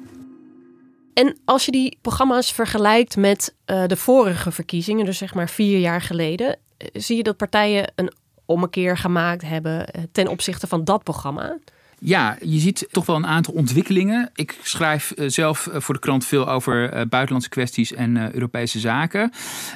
En 1.15 1.37
als 1.45 1.65
je 1.65 1.71
die 1.71 1.99
programma's 2.01 2.53
vergelijkt 2.53 3.17
met 3.17 3.55
uh, 3.67 3.87
de 3.87 3.97
vorige 3.97 4.53
verkiezingen, 4.53 5.05
dus 5.05 5.19
zeg 5.19 5.35
maar 5.35 5.49
vier 5.49 5.79
jaar 5.79 6.03
geleden, 6.03 6.59
zie 6.93 7.17
je 7.17 7.23
dat 7.23 7.37
partijen 7.37 7.93
een 7.95 8.13
ommekeer 8.45 8.97
gemaakt 8.97 9.43
hebben 9.43 9.87
ten 10.13 10.29
opzichte 10.29 10.67
van 10.67 10.85
dat 10.85 11.03
programma. 11.03 11.59
Ja, 12.03 12.37
je 12.43 12.59
ziet 12.59 12.89
toch 12.91 13.07
wel 13.07 13.17
een 13.17 13.27
aantal 13.27 13.55
ontwikkelingen. 13.55 14.31
Ik 14.35 14.59
schrijf 14.63 15.11
eh, 15.11 15.29
zelf 15.29 15.67
eh, 15.67 15.81
voor 15.81 15.95
de 15.95 16.01
krant 16.01 16.27
veel 16.27 16.49
over 16.49 16.91
eh, 16.91 17.07
buitenlandse 17.09 17.49
kwesties 17.49 17.93
en 17.93 18.35
Europese 18.35 18.79
zaken. 18.79 19.33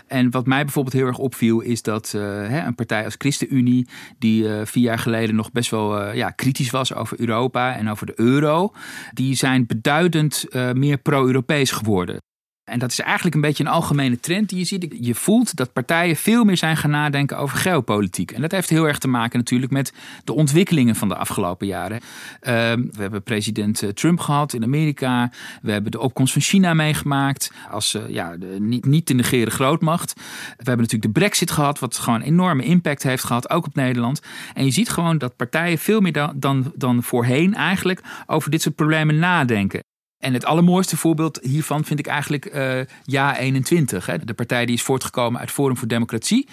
En 0.07 0.31
wat 0.31 0.47
mij 0.47 0.63
bijvoorbeeld 0.63 0.95
heel 0.95 1.07
erg 1.07 1.19
opviel 1.19 1.61
is 1.61 1.83
dat 1.83 2.13
een 2.13 2.75
partij 2.75 3.05
als 3.05 3.15
ChristenUnie, 3.19 3.89
die 4.19 4.49
vier 4.65 4.83
jaar 4.83 4.99
geleden 4.99 5.35
nog 5.35 5.53
best 5.53 5.71
wel 5.71 6.13
ja, 6.13 6.31
kritisch 6.31 6.71
was 6.71 6.95
over 6.95 7.21
Europa 7.21 7.77
en 7.77 7.91
over 7.91 8.07
de 8.07 8.13
euro, 8.17 8.73
die 9.13 9.35
zijn 9.35 9.67
beduidend 9.67 10.47
meer 10.73 10.99
pro-Europees 10.99 11.71
geworden. 11.71 12.24
En 12.65 12.79
dat 12.79 12.91
is 12.91 13.01
eigenlijk 13.01 13.35
een 13.35 13.41
beetje 13.41 13.65
een 13.65 13.71
algemene 13.71 14.21
trend 14.21 14.49
die 14.49 14.59
je 14.59 14.65
ziet. 14.65 14.97
Je 15.01 15.15
voelt 15.15 15.57
dat 15.57 15.73
partijen 15.73 16.17
veel 16.17 16.45
meer 16.45 16.57
zijn 16.57 16.77
gaan 16.77 16.91
nadenken 16.91 17.39
over 17.39 17.59
geopolitiek. 17.59 18.31
En 18.31 18.41
dat 18.41 18.51
heeft 18.51 18.71
heel 18.71 18.87
erg 18.87 18.99
te 18.99 19.09
maken 19.09 19.39
natuurlijk 19.39 19.73
met 19.73 19.93
de 20.25 20.33
ontwikkelingen 20.33 20.97
van 20.97 21.09
de 21.09 21.17
afgelopen 21.17 21.67
jaren. 21.67 22.01
Ehm, 22.41 22.83
we 22.91 23.01
hebben 23.01 23.23
president 23.23 23.83
eh, 23.83 23.89
Trump 23.89 24.21
gehad 24.21 24.53
in 24.53 24.63
Amerika. 24.63 25.31
We 25.63 25.73
hebben 25.73 25.91
de 25.91 26.01
opkomst 26.01 26.33
van 26.33 26.43
China 26.43 26.75
meegemaakt 26.75 27.53
als 27.71 27.95
uh, 27.95 28.09
ja, 28.09 28.37
de, 28.37 28.57
niet, 28.61 28.85
niet 28.85 29.07
te 29.07 29.15
negeren 29.15 29.53
grootmacht. 29.53 30.13
We 30.15 30.23
hebben 30.57 30.77
natuurlijk 30.77 31.15
de 31.15 31.21
brexit 31.21 31.51
gehad, 31.51 31.79
wat 31.79 31.99
gewoon 31.99 32.21
een 32.21 32.27
enorme 32.27 32.65
impact 32.65 33.03
heeft 33.03 33.25
gehad, 33.25 33.51
ook 33.51 33.67
op 33.67 33.75
Nederland. 33.75 34.21
En 34.55 34.65
je 34.65 34.71
ziet 34.71 34.91
gewoon 34.91 35.19
dat 35.19 35.37
partijen 35.37 35.79
veel 35.79 36.01
meer 36.01 36.13
dan, 36.13 36.33
dan, 36.37 36.73
dan 36.75 37.03
voorheen 37.03 37.55
eigenlijk 37.55 38.01
over 38.27 38.51
dit 38.51 38.63
soort 38.63 38.75
problemen 38.75 39.19
nadenken. 39.19 39.81
En 40.25 40.33
het 40.33 40.45
allermooiste 40.45 40.97
voorbeeld 40.97 41.39
hiervan 41.43 41.85
vind 41.85 41.99
ik 41.99 42.07
eigenlijk 42.07 42.55
uh, 42.55 42.81
Ja 43.05 43.39
21. 43.39 44.07
Hè. 44.07 44.19
De 44.19 44.35
partij 44.35 44.67
die 44.67 44.75
is 44.75 44.83
voortgekomen 44.83 45.41
uit 45.41 45.51
Forum 45.51 45.77
voor 45.77 45.89
Democratie. 45.89 46.49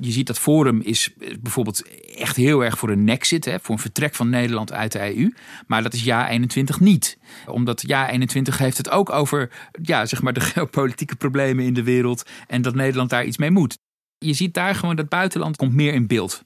Je 0.00 0.10
ziet 0.10 0.26
dat 0.26 0.38
Forum 0.38 0.80
is 0.80 1.10
bijvoorbeeld 1.40 1.82
echt 2.16 2.36
heel 2.36 2.64
erg 2.64 2.78
voor 2.78 2.90
een 2.90 3.04
nexit, 3.04 3.44
hè, 3.44 3.60
voor 3.60 3.74
een 3.74 3.80
vertrek 3.80 4.14
van 4.14 4.28
Nederland 4.28 4.72
uit 4.72 4.92
de 4.92 5.16
EU. 5.16 5.32
Maar 5.66 5.82
dat 5.82 5.94
is 5.94 6.04
Ja 6.04 6.28
21 6.28 6.80
niet. 6.80 7.18
Omdat 7.46 7.82
Ja 7.86 8.10
21 8.10 8.58
heeft 8.58 8.76
het 8.76 8.90
ook 8.90 9.10
over 9.10 9.50
ja, 9.82 10.06
zeg 10.06 10.22
maar 10.22 10.32
de 10.32 10.40
geopolitieke 10.40 11.16
problemen 11.16 11.64
in 11.64 11.74
de 11.74 11.82
wereld 11.82 12.28
en 12.46 12.62
dat 12.62 12.74
Nederland 12.74 13.10
daar 13.10 13.24
iets 13.24 13.38
mee 13.38 13.50
moet. 13.50 13.78
Je 14.18 14.32
ziet 14.32 14.54
daar 14.54 14.74
gewoon 14.74 14.96
dat 14.96 15.08
buitenland 15.08 15.56
komt 15.56 15.74
meer 15.74 15.92
in 15.92 16.06
beeld. 16.06 16.44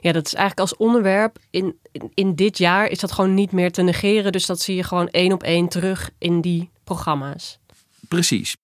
Ja, 0.00 0.12
dat 0.12 0.26
is 0.26 0.34
eigenlijk 0.34 0.60
als 0.60 0.76
onderwerp 0.76 1.38
in, 1.50 1.78
in, 2.14 2.34
dit 2.34 2.58
jaar 2.58 2.88
is 2.88 2.98
dat 2.98 3.12
gewoon 3.12 3.34
niet 3.34 3.52
meer 3.52 3.72
te 3.72 3.82
negeren. 3.82 4.32
Dus 4.32 4.46
dat 4.46 4.60
zie 4.60 4.76
je 4.76 4.82
gewoon 4.82 5.08
één 5.08 5.32
op 5.32 5.42
één 5.42 5.68
terug 5.68 6.10
in 6.18 6.40
die 6.40 6.70
programma's. 6.84 7.58
Precies. 8.08 8.56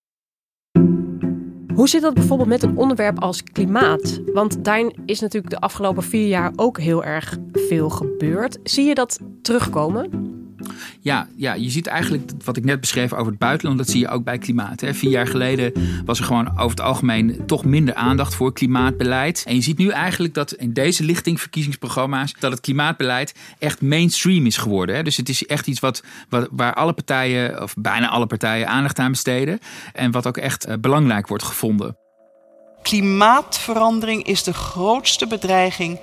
Hoe 1.74 1.88
zit 1.88 2.02
dat 2.02 2.14
bijvoorbeeld 2.14 2.48
met 2.48 2.62
een 2.62 2.76
onderwerp 2.76 3.22
als 3.22 3.42
klimaat? 3.42 4.20
Want 4.32 4.64
daarin 4.64 4.94
is 5.06 5.20
natuurlijk 5.20 5.52
de 5.52 5.60
afgelopen 5.60 6.02
vier 6.02 6.26
jaar 6.26 6.52
ook 6.56 6.78
heel 6.78 7.04
erg 7.04 7.38
veel 7.52 7.90
gebeurd. 7.90 8.58
Zie 8.62 8.84
je 8.84 8.94
dat 8.94 9.18
terugkomen? 9.42 10.10
Ja, 11.00 11.28
ja, 11.36 11.54
je 11.54 11.70
ziet 11.70 11.86
eigenlijk 11.86 12.30
wat 12.44 12.56
ik 12.56 12.64
net 12.64 12.80
beschreef 12.80 13.12
over 13.12 13.26
het 13.26 13.38
buitenland, 13.38 13.78
dat 13.78 13.88
zie 13.88 14.00
je 14.00 14.08
ook 14.08 14.24
bij 14.24 14.38
klimaat. 14.38 14.80
Hè. 14.80 14.94
Vier 14.94 15.10
jaar 15.10 15.26
geleden 15.26 15.72
was 16.04 16.18
er 16.18 16.24
gewoon 16.24 16.50
over 16.50 16.70
het 16.70 16.80
algemeen 16.80 17.46
toch 17.46 17.64
minder 17.64 17.94
aandacht 17.94 18.34
voor 18.34 18.52
klimaatbeleid. 18.52 19.44
En 19.46 19.54
je 19.54 19.60
ziet 19.60 19.78
nu 19.78 19.88
eigenlijk 19.88 20.34
dat 20.34 20.52
in 20.52 20.72
deze 20.72 21.04
lichting 21.04 21.40
verkiezingsprogramma's, 21.40 22.34
dat 22.38 22.50
het 22.50 22.60
klimaatbeleid 22.60 23.34
echt 23.58 23.80
mainstream 23.80 24.46
is 24.46 24.56
geworden. 24.56 24.94
Hè. 24.94 25.02
Dus 25.02 25.16
het 25.16 25.28
is 25.28 25.46
echt 25.46 25.66
iets 25.66 25.80
wat, 25.80 26.02
waar 26.50 26.74
alle 26.74 26.92
partijen, 26.92 27.62
of 27.62 27.74
bijna 27.78 28.08
alle 28.08 28.26
partijen, 28.26 28.68
aandacht 28.68 28.98
aan 28.98 29.10
besteden. 29.10 29.58
En 29.92 30.10
wat 30.10 30.26
ook 30.26 30.36
echt 30.36 30.68
uh, 30.68 30.74
belangrijk 30.80 31.28
wordt 31.28 31.44
gevonden. 31.44 31.96
Klimaatverandering 32.82 34.26
is 34.26 34.42
de 34.42 34.54
grootste 34.54 35.26
bedreiging 35.26 35.98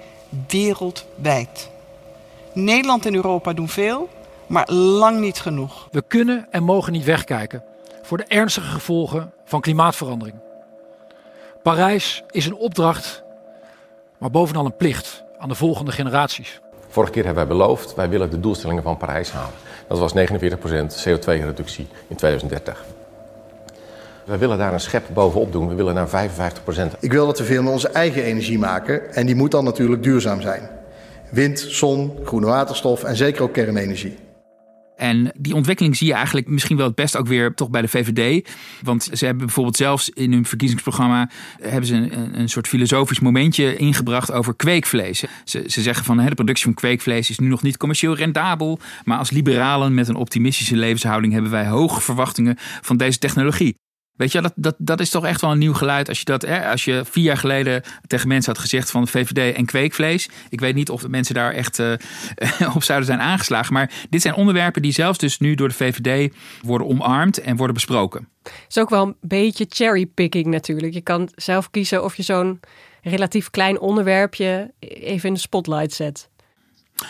wereldwijd. 0.48 1.70
Nederland 2.54 3.06
en 3.06 3.16
Europa 3.16 3.54
doen 3.54 3.70
veel, 3.70 4.10
maar 4.50 4.72
lang 4.72 5.20
niet 5.20 5.40
genoeg. 5.40 5.88
We 5.92 6.04
kunnen 6.08 6.48
en 6.50 6.64
mogen 6.64 6.92
niet 6.92 7.04
wegkijken 7.06 7.64
voor 8.02 8.18
de 8.18 8.26
ernstige 8.28 8.68
gevolgen 8.68 9.32
van 9.46 9.62
klimaatverandering. 9.62 10.38
Parijs 11.64 12.24
is 12.30 12.46
een 12.46 12.56
opdracht, 12.56 13.24
maar 14.18 14.32
bovenal 14.32 14.66
een 14.66 14.76
plicht 14.76 15.24
aan 15.38 15.50
de 15.50 15.56
volgende 15.56 15.92
generaties. 15.92 16.62
Vorige 16.88 17.12
keer 17.12 17.26
hebben 17.26 17.48
wij 17.48 17.58
beloofd, 17.58 17.96
wij 17.96 18.10
willen 18.10 18.30
de 18.30 18.40
doelstellingen 18.40 18.84
van 18.84 18.98
Parijs 18.98 19.32
halen. 19.32 19.54
Dat 19.88 20.00
was 20.00 20.14
49% 20.14 20.18
CO2-reductie 21.08 21.88
in 22.08 22.16
2030. 22.16 22.86
We 24.26 24.38
willen 24.38 24.58
daar 24.58 24.74
een 24.74 24.80
schep 24.80 25.06
bovenop 25.14 25.52
doen. 25.52 25.68
We 25.68 25.76
willen 25.76 25.94
naar 25.94 26.30
55%. 26.30 27.00
Ik 27.00 27.12
wil 27.12 27.26
dat 27.26 27.38
we 27.38 27.44
veel 27.44 27.64
met 27.64 27.74
onze 27.74 27.90
eigen 27.90 28.24
energie 28.24 28.60
maken. 28.60 29.14
En 29.14 29.26
die 29.26 29.36
moet 29.36 29.52
dan 29.52 29.64
natuurlijk 29.64 30.04
duurzaam 30.04 30.42
zijn. 30.42 30.70
Wind, 31.30 31.60
zon, 31.60 32.20
groene 32.24 32.46
waterstof 32.46 33.04
en 33.04 33.16
zeker 33.16 33.44
ook 33.44 33.54
kernenergie. 33.54 34.18
En 35.00 35.32
die 35.38 35.56
ontwikkeling 35.56 35.96
zie 35.96 36.08
je 36.08 36.14
eigenlijk 36.14 36.48
misschien 36.48 36.78
wel 36.78 36.86
het 36.86 36.96
best 36.96 37.18
ook 37.18 37.28
weer 37.28 37.54
toch 37.54 37.70
bij 37.70 37.82
de 37.82 37.88
VVD. 37.88 38.50
Want 38.82 39.10
ze 39.14 39.26
hebben 39.26 39.46
bijvoorbeeld 39.46 39.78
zelfs 39.78 40.10
in 40.10 40.32
hun 40.32 40.46
verkiezingsprogramma 40.46 41.30
hebben 41.62 41.86
ze 41.86 41.96
een, 41.96 42.40
een 42.40 42.50
soort 42.50 42.68
filosofisch 42.68 43.20
momentje 43.20 43.76
ingebracht 43.76 44.32
over 44.32 44.56
kweekvlees. 44.56 45.24
Ze, 45.44 45.64
ze 45.68 45.82
zeggen 45.82 46.06
van 46.06 46.18
de 46.18 46.36
productie 46.36 46.64
van 46.64 46.74
kweekvlees 46.74 47.30
is 47.30 47.40
nu 47.40 47.48
nog 47.48 47.62
niet 47.62 47.78
commercieel 47.78 48.16
rendabel. 48.16 48.80
Maar 49.04 49.18
als 49.18 49.30
liberalen 49.30 49.94
met 49.94 50.08
een 50.08 50.16
optimistische 50.16 50.76
levenshouding 50.76 51.34
hebben 51.34 51.52
wij 51.52 51.68
hoge 51.68 52.02
verwachtingen 52.02 52.56
van 52.82 52.98
deze 52.98 53.18
technologie. 53.18 53.76
Weet 54.20 54.32
je, 54.32 54.42
dat, 54.42 54.54
dat, 54.56 54.76
dat 54.78 55.00
is 55.00 55.10
toch 55.10 55.26
echt 55.26 55.42
wel 55.42 55.52
een 55.52 55.58
nieuw 55.58 55.74
geluid. 55.74 56.10
Als 56.10 56.20
je, 56.20 56.26
dat, 56.26 56.42
hè, 56.42 56.70
als 56.70 56.86
je 56.86 57.02
vier 57.06 57.24
jaar 57.24 57.38
geleden 57.38 57.84
tegen 58.08 58.28
mensen 58.28 58.52
had 58.52 58.62
gezegd 58.62 58.92
van 58.92 59.08
VVD 59.08 59.56
en 59.56 59.66
kweekvlees. 59.66 60.30
Ik 60.50 60.60
weet 60.60 60.76
niet 60.76 60.90
of 60.90 61.02
de 61.02 61.10
mensen 61.10 61.36
daar 61.36 61.54
echt 61.54 61.80
uh, 61.80 61.94
op 62.76 62.84
zouden 62.84 63.08
zijn 63.08 63.20
aangeslagen. 63.20 63.74
Maar 63.74 63.92
dit 64.10 64.22
zijn 64.22 64.34
onderwerpen 64.34 64.82
die 64.82 64.92
zelfs 64.92 65.18
dus 65.18 65.40
nu 65.40 65.56
door 65.56 65.68
de 65.68 65.74
VVD 65.74 66.36
worden 66.62 66.88
omarmd 66.88 67.42
en 67.42 67.56
worden 67.56 67.76
besproken. 67.76 68.30
Het 68.44 68.54
is 68.70 68.78
ook 68.78 68.90
wel 68.90 69.06
een 69.06 69.16
beetje 69.22 69.66
cherrypicking 69.70 70.46
natuurlijk. 70.46 70.94
Je 70.94 71.02
kan 71.02 71.30
zelf 71.36 71.70
kiezen 71.70 72.04
of 72.04 72.16
je 72.16 72.24
zo'n 72.24 72.60
relatief 73.02 73.50
klein 73.50 73.80
onderwerpje 73.80 74.74
even 74.80 75.28
in 75.28 75.34
de 75.34 75.40
spotlight 75.40 75.94
zet. 75.94 76.29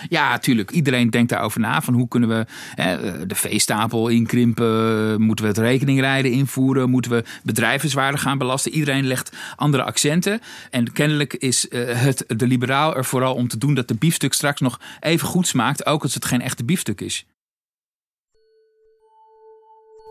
Ja, 0.09 0.37
tuurlijk. 0.37 0.71
Iedereen 0.71 1.09
denkt 1.09 1.29
daarover 1.29 1.59
na. 1.59 1.81
Van 1.81 1.93
hoe 1.93 2.07
kunnen 2.07 2.29
we 2.29 2.45
hè, 2.75 3.25
de 3.25 3.35
veestapel 3.35 4.07
inkrimpen? 4.07 5.21
Moeten 5.21 5.45
we 5.45 5.51
het 5.51 5.59
rekeningrijden 5.59 6.31
invoeren? 6.31 6.89
Moeten 6.89 7.11
we 7.11 7.23
bedrijvenswaarde 7.43 8.17
gaan 8.17 8.37
belasten? 8.37 8.71
Iedereen 8.71 9.07
legt 9.07 9.31
andere 9.55 9.83
accenten. 9.83 10.41
En 10.69 10.91
kennelijk 10.91 11.33
is 11.33 11.67
uh, 11.69 12.01
het 12.01 12.23
de 12.27 12.47
liberaal 12.47 12.95
er 12.95 13.05
vooral 13.05 13.33
om 13.33 13.47
te 13.47 13.57
doen 13.57 13.73
dat 13.73 13.87
de 13.87 13.95
biefstuk 13.95 14.33
straks 14.33 14.61
nog 14.61 14.79
even 14.99 15.27
goed 15.27 15.47
smaakt. 15.47 15.85
Ook 15.85 16.03
als 16.03 16.13
het 16.13 16.25
geen 16.25 16.41
echte 16.41 16.65
biefstuk 16.65 17.01
is. 17.01 17.25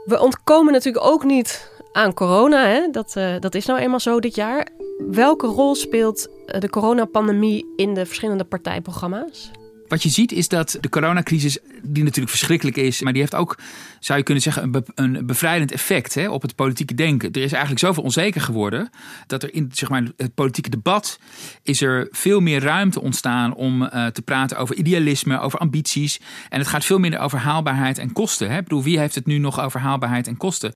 We 0.04 0.20
ontkomen 0.20 0.73
natuurlijk 0.73 1.04
ook 1.04 1.25
niet 1.25 1.70
aan 1.92 2.14
corona. 2.14 2.66
Hè? 2.66 2.90
Dat, 2.90 3.14
uh, 3.16 3.35
dat 3.40 3.54
is 3.54 3.66
nou 3.66 3.80
eenmaal 3.80 4.00
zo 4.00 4.20
dit 4.20 4.35
jaar. 4.35 4.68
Welke 5.11 5.47
rol 5.47 5.75
speelt 5.75 6.28
eh, 6.47 6.61
de 6.61 6.70
coronapandemie 6.70 7.73
in 7.76 7.94
de 7.94 8.06
verschillende 8.06 8.44
partijprogramma's? 8.44 9.50
Wat 9.88 10.02
je 10.02 10.09
ziet 10.09 10.33
is 10.33 10.49
dat 10.49 10.78
de 10.80 10.88
coronacrisis, 10.88 11.59
die 11.83 12.02
natuurlijk 12.02 12.30
verschrikkelijk 12.30 12.76
is, 12.76 13.02
maar 13.02 13.12
die 13.12 13.21
heeft 13.21 13.35
ook, 13.35 13.59
zou 14.00 14.18
je 14.18 14.25
kunnen 14.25 14.42
zeggen, 14.42 14.75
een, 14.75 14.85
een 14.95 15.26
bevrijdend 15.26 15.73
effect 15.73 16.14
hè, 16.14 16.28
op 16.28 16.42
het 16.42 16.54
politieke 16.54 16.95
denken. 16.95 17.33
Er 17.33 17.42
is 17.42 17.52
eigenlijk 17.52 17.80
zoveel 17.80 18.02
onzeker 18.02 18.40
geworden 18.40 18.90
dat 19.26 19.42
er 19.42 19.54
in 19.54 19.71
zeg 19.73 19.88
maar, 19.88 20.02
het 20.16 20.35
politieke 20.35 20.71
debat 20.71 21.18
is 21.62 21.80
er 21.80 22.09
veel 22.11 22.40
meer 22.40 22.61
ruimte 22.61 23.00
ontstaan 23.00 23.54
om 23.54 23.83
uh, 23.83 24.07
te 24.07 24.23
praten 24.23 24.59
over 24.59 24.75
idealisme, 24.75 25.40
over 25.40 25.59
ambities. 25.59 26.21
En 26.49 26.59
het 26.59 26.68
gaat 26.68 26.85
veel 26.85 26.99
minder 26.99 27.21
over 27.21 27.38
haalbaarheid 27.38 27.99
en 27.99 28.12
kosten. 28.12 28.50
Hè. 28.50 28.57
Ik 28.57 28.62
bedoel, 28.62 28.83
wie 28.83 28.99
heeft 28.99 29.14
het 29.14 29.26
nu 29.26 29.38
nog 29.38 29.61
over 29.61 29.80
haalbaarheid 29.80 30.26
en 30.26 30.37
kosten? 30.37 30.73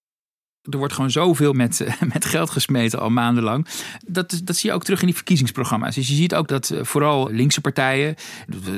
Er 0.71 0.79
wordt 0.79 0.95
gewoon 0.95 1.11
zoveel 1.11 1.53
met, 1.53 1.87
met 2.13 2.25
geld 2.25 2.51
gesmeten 2.51 3.01
al 3.01 3.11
maandenlang. 3.11 3.67
Dat, 4.07 4.41
dat 4.45 4.57
zie 4.57 4.71
je 4.71 4.77
ook 4.77 4.85
terug 4.85 5.01
in 5.01 5.07
die 5.07 5.15
verkiezingsprogramma's. 5.15 5.95
Dus 5.95 6.09
je 6.09 6.15
ziet 6.15 6.35
ook 6.35 6.49
dat 6.49 6.71
eh, 6.71 6.85
vooral 6.85 7.31
linkse 7.31 7.61
partijen. 7.61 8.15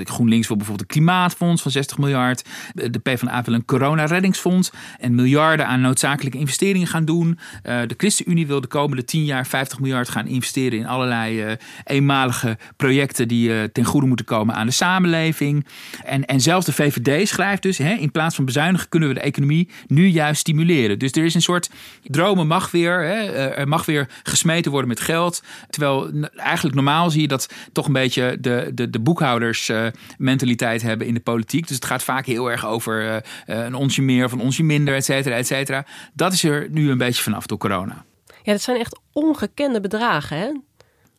GroenLinks 0.05 0.49
wil 0.49 0.57
bijvoorbeeld 0.57 0.89
een 0.89 0.97
klimaatfonds 0.97 1.63
van 1.63 1.71
60 1.71 1.99
miljard. 1.99 2.45
De 2.75 2.99
PvdA 2.99 3.43
wil 3.43 3.55
een 3.55 3.65
corona-reddingsfonds. 3.65 4.71
En 4.99 5.15
miljarden 5.15 5.67
aan 5.67 5.81
noodzakelijke 5.81 6.39
investeringen 6.39 6.87
gaan 6.87 7.05
doen. 7.05 7.39
Eh, 7.63 7.81
de 7.87 7.95
ChristenUnie 7.97 8.47
wil 8.47 8.61
de 8.61 8.67
komende 8.67 9.05
10 9.05 9.25
jaar 9.25 9.47
50 9.47 9.81
miljard 9.81 10.09
gaan 10.09 10.27
investeren 10.27 10.79
in 10.79 10.87
allerlei 10.87 11.57
eenmalige 11.85 12.59
projecten 12.77 13.29
die 13.29 13.73
ten 13.73 13.85
goede 13.85 14.07
moeten 14.07 14.27
komen 14.27 14.55
aan 14.55 14.67
de 14.67 14.73
samenleving. 14.73 15.67
En, 16.05 16.25
en 16.25 16.41
zelfs 16.41 16.67
de 16.67 16.73
VVD 16.73 17.29
schrijft 17.29 17.63
dus: 17.63 17.79
hè, 17.79 17.93
in 17.93 18.11
plaats 18.11 18.35
van 18.35 18.45
bezuinigen 18.45 18.89
kunnen 18.89 19.09
we 19.09 19.15
de 19.15 19.21
economie 19.21 19.69
nu 19.87 20.07
juist 20.07 20.41
stimuleren. 20.41 20.99
Dus 20.99 21.13
er 21.13 21.25
is 21.25 21.35
een 21.35 21.43
soort 21.43 21.73
dromen 22.03 22.47
mag 22.47 22.71
weer, 22.71 23.03
hè, 23.05 23.33
eh, 23.33 23.59
er 23.59 23.69
mag 23.69 23.85
weer 23.85 24.09
gesmeten 24.23 24.71
worden 24.71 24.89
met 24.89 25.01
geld. 25.01 25.43
Terwijl 25.71 26.11
eigenlijk 26.37 26.75
normaal 26.75 27.11
zie 27.11 27.21
je 27.21 27.29
dat 27.29 27.49
toch 27.73 27.87
een 27.87 27.93
beetje 27.93 28.37
de, 28.41 28.71
de, 28.75 28.91
de 28.91 29.01
boekhouders-mentaliteit 29.01 30.81
uh, 30.81 30.89
hebben 30.89 31.07
in 31.07 31.15
de 31.15 31.21
politiek. 31.21 31.67
Dus 31.67 31.77
het 31.77 31.85
gaat 31.85 32.03
vaak 32.03 32.27
heel 32.27 32.51
erg 32.51 32.67
over 32.67 33.05
uh, 33.05 33.17
een 33.47 33.75
onsje 33.75 34.03
meer 34.03 34.25
of 34.25 34.33
een 34.33 34.41
onsje 34.41 34.63
minder, 34.63 34.95
et 34.95 35.05
cetera, 35.05 35.37
et 35.37 35.47
cetera. 35.47 35.87
Dat 36.13 36.33
is 36.33 36.45
er 36.45 36.67
nu 36.71 36.91
een 36.91 36.99
beetje 36.99 37.23
vanaf 37.23 37.47
door 37.47 37.59
corona. 37.59 38.05
Ja, 38.43 38.53
dat 38.53 38.63
zijn 38.63 38.79
echt 38.79 39.01
ongekende 39.13 39.81
bedragen, 39.81 40.39
hè? 40.39 40.51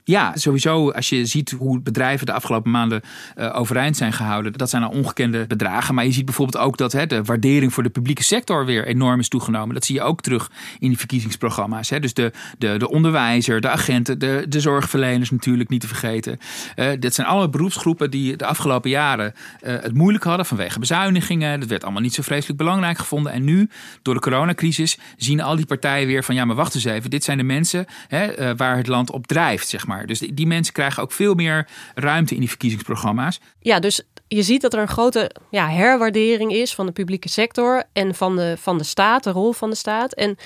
Ja, 0.07 0.31
sowieso 0.35 0.91
als 0.91 1.09
je 1.09 1.25
ziet 1.25 1.51
hoe 1.51 1.79
bedrijven 1.79 2.25
de 2.25 2.33
afgelopen 2.33 2.71
maanden 2.71 3.01
uh, 3.38 3.55
overeind 3.55 3.97
zijn 3.97 4.13
gehouden. 4.13 4.53
Dat 4.53 4.69
zijn 4.69 4.83
al 4.83 4.89
ongekende 4.89 5.47
bedragen. 5.47 5.95
Maar 5.95 6.05
je 6.05 6.12
ziet 6.12 6.25
bijvoorbeeld 6.25 6.63
ook 6.63 6.77
dat 6.77 6.91
hè, 6.91 7.05
de 7.05 7.24
waardering 7.24 7.74
voor 7.74 7.83
de 7.83 7.89
publieke 7.89 8.24
sector 8.24 8.65
weer 8.65 8.88
enorm 8.88 9.19
is 9.19 9.27
toegenomen. 9.27 9.74
Dat 9.74 9.85
zie 9.85 9.95
je 9.95 10.01
ook 10.01 10.21
terug 10.21 10.51
in 10.79 10.88
die 10.88 10.97
verkiezingsprogramma's. 10.97 11.89
Hè. 11.89 12.00
Dus 12.00 12.13
de, 12.13 12.31
de, 12.57 12.77
de 12.77 12.89
onderwijzer, 12.89 13.62
de 13.62 13.69
agenten, 13.69 14.19
de, 14.19 14.45
de 14.50 14.59
zorgverleners 14.59 15.31
natuurlijk 15.31 15.69
niet 15.69 15.81
te 15.81 15.88
vergeten. 15.88 16.38
Uh, 16.75 16.88
dit 17.00 17.15
zijn 17.15 17.27
allemaal 17.27 17.50
beroepsgroepen 17.50 18.12
die 18.12 18.35
de 18.35 18.45
afgelopen 18.45 18.89
jaren 18.89 19.33
uh, 19.33 19.74
het 19.81 19.93
moeilijk 19.93 20.24
hadden 20.24 20.45
vanwege 20.45 20.79
bezuinigingen. 20.79 21.59
Dat 21.59 21.69
werd 21.69 21.83
allemaal 21.83 22.01
niet 22.01 22.13
zo 22.13 22.21
vreselijk 22.21 22.57
belangrijk 22.57 22.97
gevonden. 22.97 23.31
En 23.31 23.43
nu, 23.43 23.69
door 24.01 24.13
de 24.13 24.19
coronacrisis, 24.19 24.97
zien 25.17 25.41
al 25.41 25.55
die 25.55 25.65
partijen 25.65 26.07
weer 26.07 26.24
van 26.24 26.35
ja, 26.35 26.45
maar 26.45 26.55
wacht 26.55 26.75
eens 26.75 26.83
even. 26.83 27.09
Dit 27.09 27.24
zijn 27.24 27.38
de 27.38 27.43
mensen 27.43 27.85
hè, 28.07 28.55
waar 28.55 28.77
het 28.77 28.88
land 28.88 29.12
op 29.12 29.27
drijft, 29.27 29.67
zeg 29.67 29.88
maar. 29.88 29.94
Dus 30.05 30.19
die, 30.19 30.47
mensen 30.47 30.73
krijgen 30.73 31.03
ook 31.03 31.11
veel 31.11 31.33
meer 31.33 31.67
ruimte 31.95 32.33
in 32.33 32.39
die 32.39 32.49
verkiezingsprogramma's. 32.49 33.39
Ja, 33.59 33.79
dus 33.79 34.01
je 34.27 34.43
ziet 34.43 34.61
dat 34.61 34.73
er 34.73 34.79
een 34.79 34.87
grote 34.87 35.31
ja, 35.49 35.69
herwaardering 35.69 36.51
is 36.51 36.75
van 36.75 36.85
de 36.85 36.91
publieke 36.91 37.29
sector 37.29 37.83
en 37.93 38.15
van 38.15 38.35
de, 38.35 38.55
van 38.57 38.77
de 38.77 38.83
staat, 38.83 39.23
de 39.23 39.31
rol 39.31 39.53
van 39.53 39.69
de 39.69 39.75
staat. 39.75 40.13
En 40.13 40.37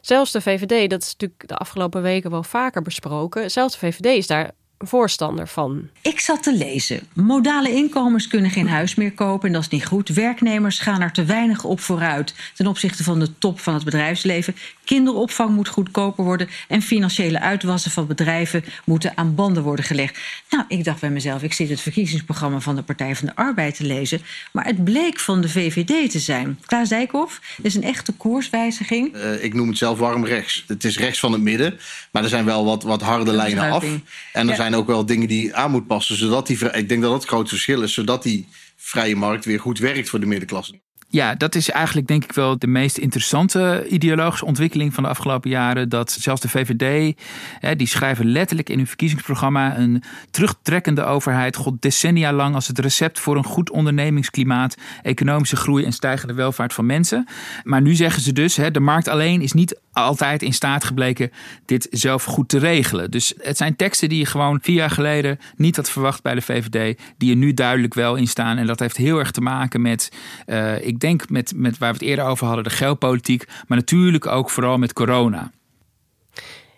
zelfs 0.00 0.32
de 0.32 0.40
VVD, 0.40 0.90
dat 0.90 1.02
is 1.02 1.12
natuurlijk 1.12 1.48
de 1.48 1.56
afgelopen 1.56 2.02
weken 2.02 2.30
wel 2.30 2.42
vaker 2.42 2.82
besproken, 2.82 3.50
zelfs 3.50 3.78
de 3.78 3.78
VVD 3.78 4.04
is 4.04 4.26
daar 4.26 4.50
voorstander 4.78 5.48
van. 5.48 5.88
Ik 6.02 6.20
zat 6.20 6.42
te 6.42 6.56
lezen. 6.56 7.00
Modale 7.12 7.70
inkomens 7.70 8.28
kunnen 8.28 8.50
geen 8.50 8.68
huis 8.68 8.94
meer 8.94 9.12
kopen 9.12 9.46
en 9.46 9.52
dat 9.54 9.62
is 9.62 9.68
niet 9.68 9.86
goed. 9.86 10.08
Werknemers 10.08 10.78
gaan 10.78 11.00
er 11.00 11.12
te 11.12 11.24
weinig 11.24 11.64
op 11.64 11.80
vooruit 11.80 12.34
ten 12.54 12.66
opzichte 12.66 13.04
van 13.04 13.18
de 13.18 13.38
top 13.38 13.60
van 13.60 13.74
het 13.74 13.84
bedrijfsleven. 13.84 14.56
Kinderopvang 14.84 15.50
moet 15.50 15.68
goedkoper 15.68 16.24
worden 16.24 16.48
en 16.68 16.82
financiële 16.82 17.40
uitwassen 17.40 17.90
van 17.90 18.06
bedrijven 18.06 18.64
moeten 18.84 19.12
aan 19.14 19.34
banden 19.34 19.62
worden 19.62 19.84
gelegd. 19.84 20.18
Nou, 20.50 20.64
ik 20.68 20.84
dacht 20.84 21.00
bij 21.00 21.10
mezelf, 21.10 21.42
ik 21.42 21.52
zit 21.52 21.68
het 21.68 21.80
verkiezingsprogramma 21.80 22.60
van 22.60 22.76
de 22.76 22.82
Partij 22.82 23.16
van 23.16 23.26
de 23.26 23.36
Arbeid 23.36 23.76
te 23.76 23.84
lezen, 23.84 24.20
maar 24.52 24.64
het 24.64 24.84
bleek 24.84 25.18
van 25.18 25.40
de 25.40 25.48
VVD 25.48 26.10
te 26.10 26.18
zijn. 26.18 26.58
Klaas 26.66 26.88
Dijkhoff, 26.88 27.40
dit 27.56 27.66
is 27.66 27.74
een 27.74 27.82
echte 27.82 28.12
koerswijziging. 28.12 29.16
Uh, 29.16 29.44
ik 29.44 29.54
noem 29.54 29.68
het 29.68 29.78
zelf 29.78 29.98
warm 29.98 30.24
rechts. 30.24 30.64
Het 30.66 30.84
is 30.84 30.98
rechts 30.98 31.18
van 31.18 31.32
het 31.32 31.42
midden, 31.42 31.78
maar 32.10 32.22
er 32.22 32.28
zijn 32.28 32.44
wel 32.44 32.64
wat, 32.64 32.82
wat 32.82 33.02
harde 33.02 33.32
lijnen 33.32 33.70
af. 33.70 33.84
En 34.32 34.48
er 34.48 34.56
zijn 34.56 34.65
ook 34.74 34.86
wel 34.86 35.06
dingen 35.06 35.28
die 35.28 35.54
aan 35.54 35.70
moet 35.70 35.86
passen, 35.86 36.16
zodat 36.16 36.46
die, 36.46 36.58
ik 36.72 36.88
denk 36.88 37.02
dat 37.02 37.10
dat 37.10 37.20
het 37.20 37.28
grote 37.28 37.48
verschil 37.48 37.82
is, 37.82 37.94
zodat 37.94 38.22
die 38.22 38.48
vrije 38.76 39.16
markt 39.16 39.44
weer 39.44 39.60
goed 39.60 39.78
werkt 39.78 40.08
voor 40.08 40.20
de 40.20 40.26
middenklasse. 40.26 40.80
Ja, 41.08 41.34
dat 41.34 41.54
is 41.54 41.70
eigenlijk 41.70 42.06
denk 42.06 42.24
ik 42.24 42.32
wel 42.32 42.58
de 42.58 42.66
meest 42.66 42.96
interessante 42.96 43.86
ideologische 43.88 44.44
ontwikkeling 44.44 44.94
van 44.94 45.02
de 45.02 45.08
afgelopen 45.08 45.50
jaren. 45.50 45.88
Dat 45.88 46.10
zelfs 46.10 46.40
de 46.40 46.48
VVD, 46.48 47.16
hè, 47.60 47.76
die 47.76 47.86
schrijven 47.86 48.26
letterlijk 48.26 48.68
in 48.68 48.76
hun 48.76 48.86
verkiezingsprogramma 48.86 49.78
een 49.78 50.02
terugtrekkende 50.30 51.04
overheid, 51.04 51.56
god 51.56 51.82
decennia 51.82 52.32
lang 52.32 52.54
als 52.54 52.68
het 52.68 52.78
recept 52.78 53.18
voor 53.18 53.36
een 53.36 53.44
goed 53.44 53.70
ondernemingsklimaat, 53.70 54.76
economische 55.02 55.56
groei 55.56 55.84
en 55.84 55.92
stijgende 55.92 56.34
welvaart 56.34 56.72
van 56.72 56.86
mensen. 56.86 57.26
Maar 57.64 57.82
nu 57.82 57.94
zeggen 57.94 58.22
ze 58.22 58.32
dus, 58.32 58.56
hè, 58.56 58.70
de 58.70 58.80
markt 58.80 59.08
alleen 59.08 59.40
is 59.40 59.52
niet 59.52 59.80
altijd 59.96 60.42
in 60.42 60.52
staat 60.52 60.84
gebleken 60.84 61.30
dit 61.64 61.86
zelf 61.90 62.24
goed 62.24 62.48
te 62.48 62.58
regelen. 62.58 63.10
Dus 63.10 63.34
het 63.38 63.56
zijn 63.56 63.76
teksten 63.76 64.08
die 64.08 64.18
je 64.18 64.26
gewoon 64.26 64.58
vier 64.62 64.74
jaar 64.74 64.90
geleden 64.90 65.38
niet 65.56 65.76
had 65.76 65.90
verwacht 65.90 66.22
bij 66.22 66.34
de 66.34 66.40
VVD, 66.40 66.98
die 67.18 67.30
er 67.30 67.36
nu 67.36 67.54
duidelijk 67.54 67.94
wel 67.94 68.14
in 68.14 68.28
staan. 68.28 68.58
En 68.58 68.66
dat 68.66 68.80
heeft 68.80 68.96
heel 68.96 69.18
erg 69.18 69.30
te 69.30 69.40
maken 69.40 69.82
met, 69.82 70.12
uh, 70.46 70.86
ik 70.86 71.00
denk 71.00 71.28
met, 71.30 71.52
met 71.56 71.78
waar 71.78 71.92
we 71.92 71.98
het 71.98 72.06
eerder 72.06 72.24
over 72.24 72.46
hadden, 72.46 72.64
de 72.64 72.70
geopolitiek, 72.70 73.44
maar 73.66 73.78
natuurlijk 73.78 74.26
ook 74.26 74.50
vooral 74.50 74.78
met 74.78 74.92
corona. 74.92 75.50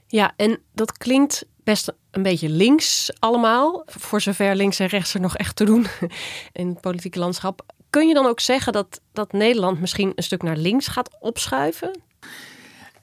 Ja, 0.06 0.32
en 0.36 0.58
dat 0.74 0.98
klinkt 0.98 1.46
best 1.64 1.92
een 2.10 2.22
beetje 2.22 2.48
links 2.48 3.10
allemaal, 3.18 3.82
voor 3.86 4.20
zover 4.20 4.56
links 4.56 4.78
en 4.78 4.86
rechts 4.86 5.14
er 5.14 5.20
nog 5.20 5.36
echt 5.36 5.56
te 5.56 5.64
doen 5.64 5.86
in 6.52 6.68
het 6.68 6.80
politieke 6.80 7.18
landschap. 7.18 7.62
Kun 7.90 8.08
je 8.08 8.14
dan 8.14 8.26
ook 8.26 8.40
zeggen 8.40 8.72
dat, 8.72 9.00
dat 9.12 9.32
Nederland 9.32 9.80
misschien 9.80 10.12
een 10.14 10.22
stuk 10.22 10.42
naar 10.42 10.56
links 10.56 10.86
gaat 10.86 11.16
opschuiven? 11.20 12.00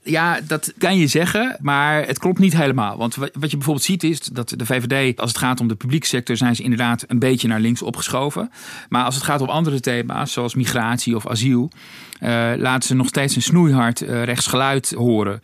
Ja, 0.07 0.39
dat 0.47 0.73
kan 0.77 0.97
je 0.97 1.07
zeggen, 1.07 1.57
maar 1.61 2.05
het 2.07 2.19
klopt 2.19 2.39
niet 2.39 2.57
helemaal. 2.57 2.97
Want 2.97 3.15
wat 3.15 3.31
je 3.31 3.57
bijvoorbeeld 3.57 3.85
ziet 3.85 4.03
is 4.03 4.19
dat 4.19 4.53
de 4.57 4.65
VVD, 4.65 5.19
als 5.19 5.29
het 5.29 5.39
gaat 5.39 5.59
om 5.59 5.67
de 5.67 5.75
publieke 5.75 6.07
sector, 6.07 6.37
zijn 6.37 6.55
ze 6.55 6.63
inderdaad 6.63 7.03
een 7.07 7.19
beetje 7.19 7.47
naar 7.47 7.59
links 7.59 7.81
opgeschoven. 7.81 8.51
Maar 8.89 9.03
als 9.03 9.15
het 9.15 9.23
gaat 9.23 9.41
om 9.41 9.49
andere 9.49 9.79
thema's, 9.79 10.31
zoals 10.31 10.55
migratie 10.55 11.15
of 11.15 11.27
asiel, 11.27 11.71
uh, 12.21 12.51
laten 12.57 12.87
ze 12.87 12.95
nog 12.95 13.07
steeds 13.07 13.35
een 13.35 13.41
snoeihard 13.41 14.01
uh, 14.01 14.23
rechtsgeluid 14.23 14.93
horen. 14.97 15.41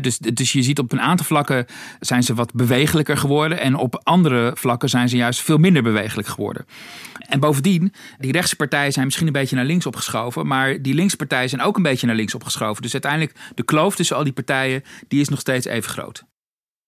dus, 0.00 0.18
dus 0.18 0.52
je 0.52 0.62
ziet 0.62 0.78
op 0.78 0.92
een 0.92 1.00
aantal 1.00 1.26
vlakken 1.26 1.66
zijn 2.00 2.22
ze 2.22 2.34
wat 2.34 2.52
bewegelijker 2.52 3.16
geworden. 3.16 3.60
En 3.60 3.74
op 3.74 4.00
andere 4.02 4.52
vlakken 4.54 4.88
zijn 4.88 5.08
ze 5.08 5.16
juist 5.16 5.40
veel 5.40 5.58
minder 5.58 5.82
bewegelijk 5.82 6.28
geworden. 6.28 6.66
En 7.28 7.40
bovendien, 7.40 7.92
die 8.18 8.32
rechtse 8.32 8.56
partijen 8.56 8.92
zijn 8.92 9.04
misschien 9.04 9.26
een 9.26 9.32
beetje 9.32 9.56
naar 9.56 9.64
links 9.64 9.86
opgeschoven. 9.86 10.46
Maar 10.46 10.82
die 10.82 10.94
linkse 10.94 11.16
partijen 11.16 11.48
zijn 11.48 11.62
ook 11.62 11.76
een 11.76 11.82
beetje 11.82 12.06
naar 12.06 12.16
links 12.16 12.34
opgeschoven. 12.34 12.82
Dus 12.82 12.92
uiteindelijk 12.92 13.34
de 13.54 13.62
kloof 13.62 13.96
tussen 13.98 14.16
al 14.16 14.24
die 14.24 14.32
partijen, 14.32 14.82
die 15.08 15.20
is 15.20 15.28
nog 15.28 15.40
steeds 15.40 15.66
even 15.66 15.90
groot. 15.90 16.22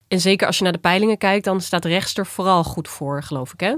En 0.09 0.21
zeker 0.21 0.47
als 0.47 0.57
je 0.57 0.62
naar 0.62 0.73
de 0.73 0.79
peilingen 0.79 1.19
kijkt, 1.19 1.45
dan 1.45 1.61
staat 1.61 1.85
rechts 1.85 2.17
er 2.17 2.26
vooral 2.26 2.64
goed 2.64 2.88
voor, 2.88 3.23
geloof 3.23 3.52
ik 3.52 3.61
hè? 3.61 3.75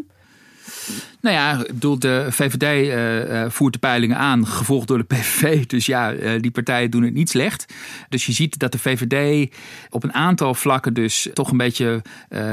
Nou 1.20 1.36
ja, 1.36 1.60
ik 1.60 1.66
bedoel, 1.66 1.98
de 1.98 2.26
VVD 2.30 2.62
uh, 2.62 3.42
uh, 3.42 3.50
voert 3.50 3.72
de 3.72 3.78
peilingen 3.78 4.16
aan, 4.16 4.46
gevolgd 4.46 4.88
door 4.88 4.98
de 4.98 5.04
PVV. 5.04 5.66
Dus 5.66 5.86
ja, 5.86 6.12
uh, 6.12 6.40
die 6.40 6.50
partijen 6.50 6.90
doen 6.90 7.02
het 7.02 7.14
niet 7.14 7.30
slecht. 7.30 7.74
Dus 8.08 8.26
je 8.26 8.32
ziet 8.32 8.58
dat 8.58 8.72
de 8.72 8.78
VVD 8.78 9.50
op 9.90 10.02
een 10.02 10.12
aantal 10.12 10.54
vlakken 10.54 10.94
dus 10.94 11.28
toch 11.32 11.50
een 11.50 11.56
beetje 11.56 12.02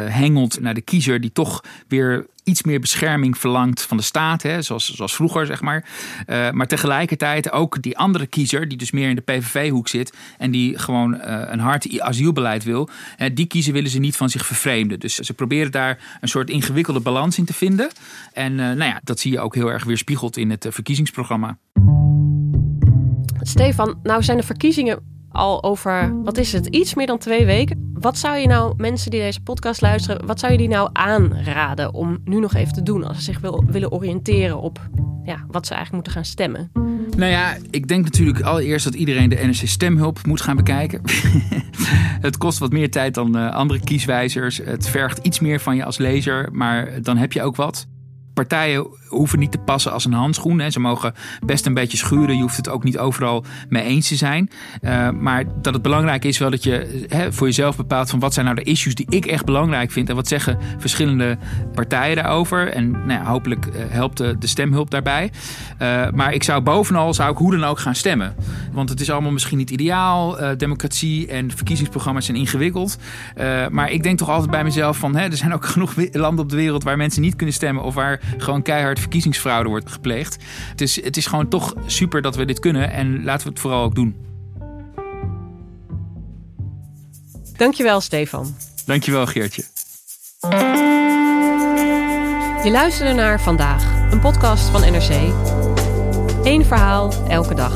hengelt 0.09 0.59
naar 0.59 0.73
de 0.73 0.81
kiezer... 0.81 1.21
die 1.21 1.31
toch 1.31 1.63
weer 1.87 2.25
iets 2.49 2.63
meer 2.63 2.79
bescherming 2.79 3.37
verlangt 3.37 3.81
van 3.81 3.97
de 3.97 4.03
staat, 4.03 4.41
hè, 4.41 4.61
zoals, 4.61 4.93
zoals 4.95 5.15
vroeger, 5.15 5.45
zeg 5.45 5.61
maar. 5.61 5.85
Uh, 6.27 6.51
maar 6.51 6.67
tegelijkertijd 6.67 7.51
ook 7.51 7.81
die 7.81 7.97
andere 7.97 8.27
kiezer, 8.27 8.67
die 8.67 8.77
dus 8.77 8.91
meer 8.91 9.09
in 9.09 9.15
de 9.15 9.21
PVV-hoek 9.21 9.87
zit 9.87 10.13
en 10.37 10.51
die 10.51 10.77
gewoon 10.77 11.13
uh, 11.13 11.21
een 11.25 11.59
hard 11.59 11.99
asielbeleid 11.99 12.63
wil, 12.63 12.89
uh, 13.17 13.27
die 13.33 13.45
kiezer 13.45 13.73
willen 13.73 13.89
ze 13.89 13.99
niet 13.99 14.15
van 14.15 14.29
zich 14.29 14.45
vervreemden. 14.45 14.99
Dus 14.99 15.15
ze 15.15 15.33
proberen 15.33 15.71
daar 15.71 16.17
een 16.21 16.27
soort 16.27 16.49
ingewikkelde 16.49 16.99
balans 16.99 17.37
in 17.37 17.45
te 17.45 17.53
vinden. 17.53 17.89
En 18.33 18.55
nou 18.55 18.83
ja, 18.83 18.99
dat 19.03 19.19
zie 19.19 19.31
je 19.31 19.39
ook 19.39 19.55
heel 19.55 19.71
erg 19.71 19.83
weerspiegeld 19.83 20.37
in 20.37 20.49
het 20.49 20.65
verkiezingsprogramma. 20.69 21.57
Stefan, 23.41 23.99
nou 24.03 24.23
zijn 24.23 24.37
de 24.37 24.43
verkiezingen 24.43 25.18
al 25.31 25.63
over, 25.63 26.21
wat 26.23 26.37
is 26.37 26.53
het, 26.53 26.65
iets 26.65 26.93
meer 26.93 27.07
dan 27.07 27.17
twee 27.17 27.45
weken. 27.45 27.91
Wat 27.93 28.17
zou 28.17 28.37
je 28.37 28.47
nou, 28.47 28.73
mensen 28.77 29.11
die 29.11 29.19
deze 29.19 29.41
podcast 29.41 29.81
luisteren, 29.81 30.25
wat 30.25 30.39
zou 30.39 30.51
je 30.51 30.57
die 30.57 30.67
nou 30.67 30.89
aanraden 30.93 31.93
om 31.93 32.17
nu 32.23 32.39
nog 32.39 32.53
even 32.53 32.73
te 32.73 32.83
doen 32.83 33.03
als 33.03 33.17
ze 33.17 33.23
zich 33.23 33.39
wil, 33.39 33.63
willen 33.67 33.91
oriënteren 33.91 34.61
op 34.61 34.89
ja, 35.23 35.45
wat 35.47 35.67
ze 35.67 35.73
eigenlijk 35.73 35.91
moeten 35.91 36.11
gaan 36.11 36.31
stemmen? 36.31 36.71
Nou 37.17 37.31
ja, 37.31 37.57
ik 37.69 37.87
denk 37.87 38.03
natuurlijk 38.03 38.41
allereerst 38.41 38.85
dat 38.85 38.93
iedereen 38.93 39.29
de 39.29 39.35
NRC 39.35 39.67
Stemhulp 39.67 40.25
moet 40.25 40.41
gaan 40.41 40.55
bekijken. 40.55 41.01
het 42.27 42.37
kost 42.37 42.59
wat 42.59 42.71
meer 42.71 42.91
tijd 42.91 43.13
dan 43.13 43.37
uh, 43.37 43.51
andere 43.51 43.79
kieswijzers. 43.79 44.57
Het 44.57 44.87
vergt 44.87 45.19
iets 45.21 45.39
meer 45.39 45.59
van 45.59 45.75
je 45.75 45.83
als 45.83 45.97
lezer, 45.97 46.49
maar 46.51 47.01
dan 47.01 47.17
heb 47.17 47.33
je 47.33 47.41
ook 47.41 47.55
wat 47.55 47.87
partijen 48.33 48.87
hoeven 49.09 49.39
niet 49.39 49.51
te 49.51 49.57
passen 49.57 49.91
als 49.91 50.05
een 50.05 50.13
handschoen. 50.13 50.59
Hè. 50.59 50.69
Ze 50.69 50.79
mogen 50.79 51.13
best 51.45 51.65
een 51.65 51.73
beetje 51.73 51.97
schuren. 51.97 52.35
Je 52.35 52.41
hoeft 52.41 52.57
het 52.57 52.69
ook 52.69 52.83
niet 52.83 52.97
overal 52.97 53.43
mee 53.69 53.83
eens 53.83 54.07
te 54.07 54.15
zijn. 54.15 54.49
Uh, 54.81 55.09
maar 55.09 55.43
dat 55.61 55.73
het 55.73 55.81
belangrijk 55.81 56.25
is 56.25 56.37
wel 56.37 56.49
dat 56.49 56.63
je 56.63 57.05
hè, 57.07 57.33
voor 57.33 57.47
jezelf 57.47 57.75
bepaalt 57.75 58.09
van 58.09 58.19
wat 58.19 58.33
zijn 58.33 58.45
nou 58.45 58.57
de 58.57 58.63
issues 58.63 58.95
die 58.95 59.05
ik 59.09 59.25
echt 59.25 59.45
belangrijk 59.45 59.91
vind. 59.91 60.09
En 60.09 60.15
wat 60.15 60.27
zeggen 60.27 60.57
verschillende 60.77 61.37
partijen 61.73 62.15
daarover. 62.15 62.67
En 62.67 63.05
nou 63.05 63.25
hopelijk 63.25 63.65
uh, 63.65 63.73
helpt 63.87 64.17
de, 64.17 64.35
stemhulp 64.39 64.89
daarbij. 64.89 65.31
Uh, 65.81 66.09
maar 66.09 66.33
ik 66.33 66.43
zou 66.43 66.61
bovenal 66.61 67.13
zou 67.13 67.31
ik 67.31 67.37
hoe 67.37 67.51
dan 67.51 67.63
ook 67.63 67.79
gaan 67.79 67.95
stemmen. 67.95 68.35
Want 68.71 68.89
het 68.89 68.99
is 68.99 69.11
allemaal 69.11 69.31
misschien 69.31 69.57
niet 69.57 69.69
ideaal. 69.69 70.37
democratie 70.57 71.27
en 71.27 71.51
verkiezingsprogramma's 71.51 72.25
zijn 72.25 72.37
ingewikkeld. 72.37 72.97
maar 73.69 73.91
ik 73.91 74.03
denk 74.03 74.17
toch 74.17 74.29
altijd 74.29 74.51
bij 74.51 74.63
mezelf 74.63 74.97
van 74.97 75.15
hè, 75.15 75.25
er 75.25 75.37
zijn 75.37 75.53
ook 75.53 75.65
genoeg 75.73 75.93
landen 76.11 76.43
op 76.43 76.49
de 76.49 76.55
wereld 76.55 76.83
waar 76.83 76.97
mensen 76.97 77.21
niet 77.21 77.35
kunnen 77.35 77.55
stemmen. 77.55 77.83
Of 77.83 77.93
waar 77.93 78.19
gewoon 78.37 78.61
keihard 78.61 78.98
verkiezingsfraude 78.99 79.69
wordt 79.69 79.91
gepleegd. 79.91 80.37
Dus 80.75 80.95
het 80.95 81.17
is 81.17 81.25
gewoon 81.25 81.47
toch 81.47 81.73
super 81.85 82.21
dat 82.21 82.35
we 82.35 82.45
dit 82.45 82.59
kunnen 82.59 82.91
en 82.91 83.23
laten 83.23 83.43
we 83.43 83.51
het 83.51 83.61
vooral 83.61 83.83
ook 83.83 83.95
doen. 83.95 84.15
Dankjewel, 87.57 88.01
Stefan. 88.01 88.55
Dankjewel, 88.85 89.25
Geertje. 89.25 89.63
Je 92.63 92.69
luisterde 92.71 93.13
naar 93.13 93.41
Vandaag, 93.41 94.11
een 94.11 94.19
podcast 94.19 94.69
van 94.69 94.81
NRC. 94.81 95.33
Eén 96.43 96.65
verhaal, 96.65 97.13
elke 97.27 97.55
dag. 97.55 97.73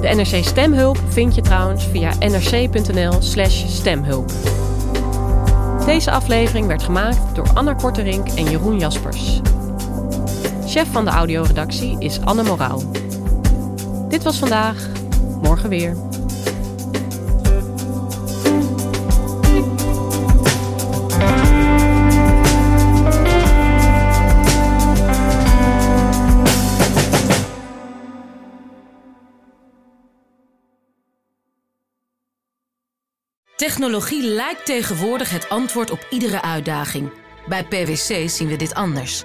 De 0.00 0.08
NRC 0.08 0.44
Stemhulp 0.44 0.98
vind 1.08 1.34
je 1.34 1.40
trouwens 1.40 1.86
via 1.86 2.12
nrc.nl/slash 2.18 3.64
stemhulp. 3.68 4.32
Deze 5.86 6.10
aflevering 6.10 6.66
werd 6.66 6.82
gemaakt 6.82 7.34
door 7.34 7.48
Anna 7.54 7.74
Korterink 7.74 8.28
en 8.28 8.50
Jeroen 8.50 8.78
Jaspers. 8.78 9.40
Chef 10.68 10.92
van 10.92 11.04
de 11.04 11.10
audioredactie 11.10 11.96
is 11.98 12.20
Anne 12.20 12.42
Moraal. 12.42 12.82
Dit 14.08 14.22
was 14.22 14.38
vandaag, 14.38 14.88
morgen 15.42 15.68
weer. 15.68 15.96
Technologie 33.56 34.22
lijkt 34.22 34.66
tegenwoordig 34.66 35.30
het 35.30 35.48
antwoord 35.48 35.90
op 35.90 36.06
iedere 36.10 36.42
uitdaging. 36.42 37.12
Bij 37.46 37.64
PwC 37.64 38.28
zien 38.28 38.48
we 38.48 38.56
dit 38.56 38.74
anders. 38.74 39.24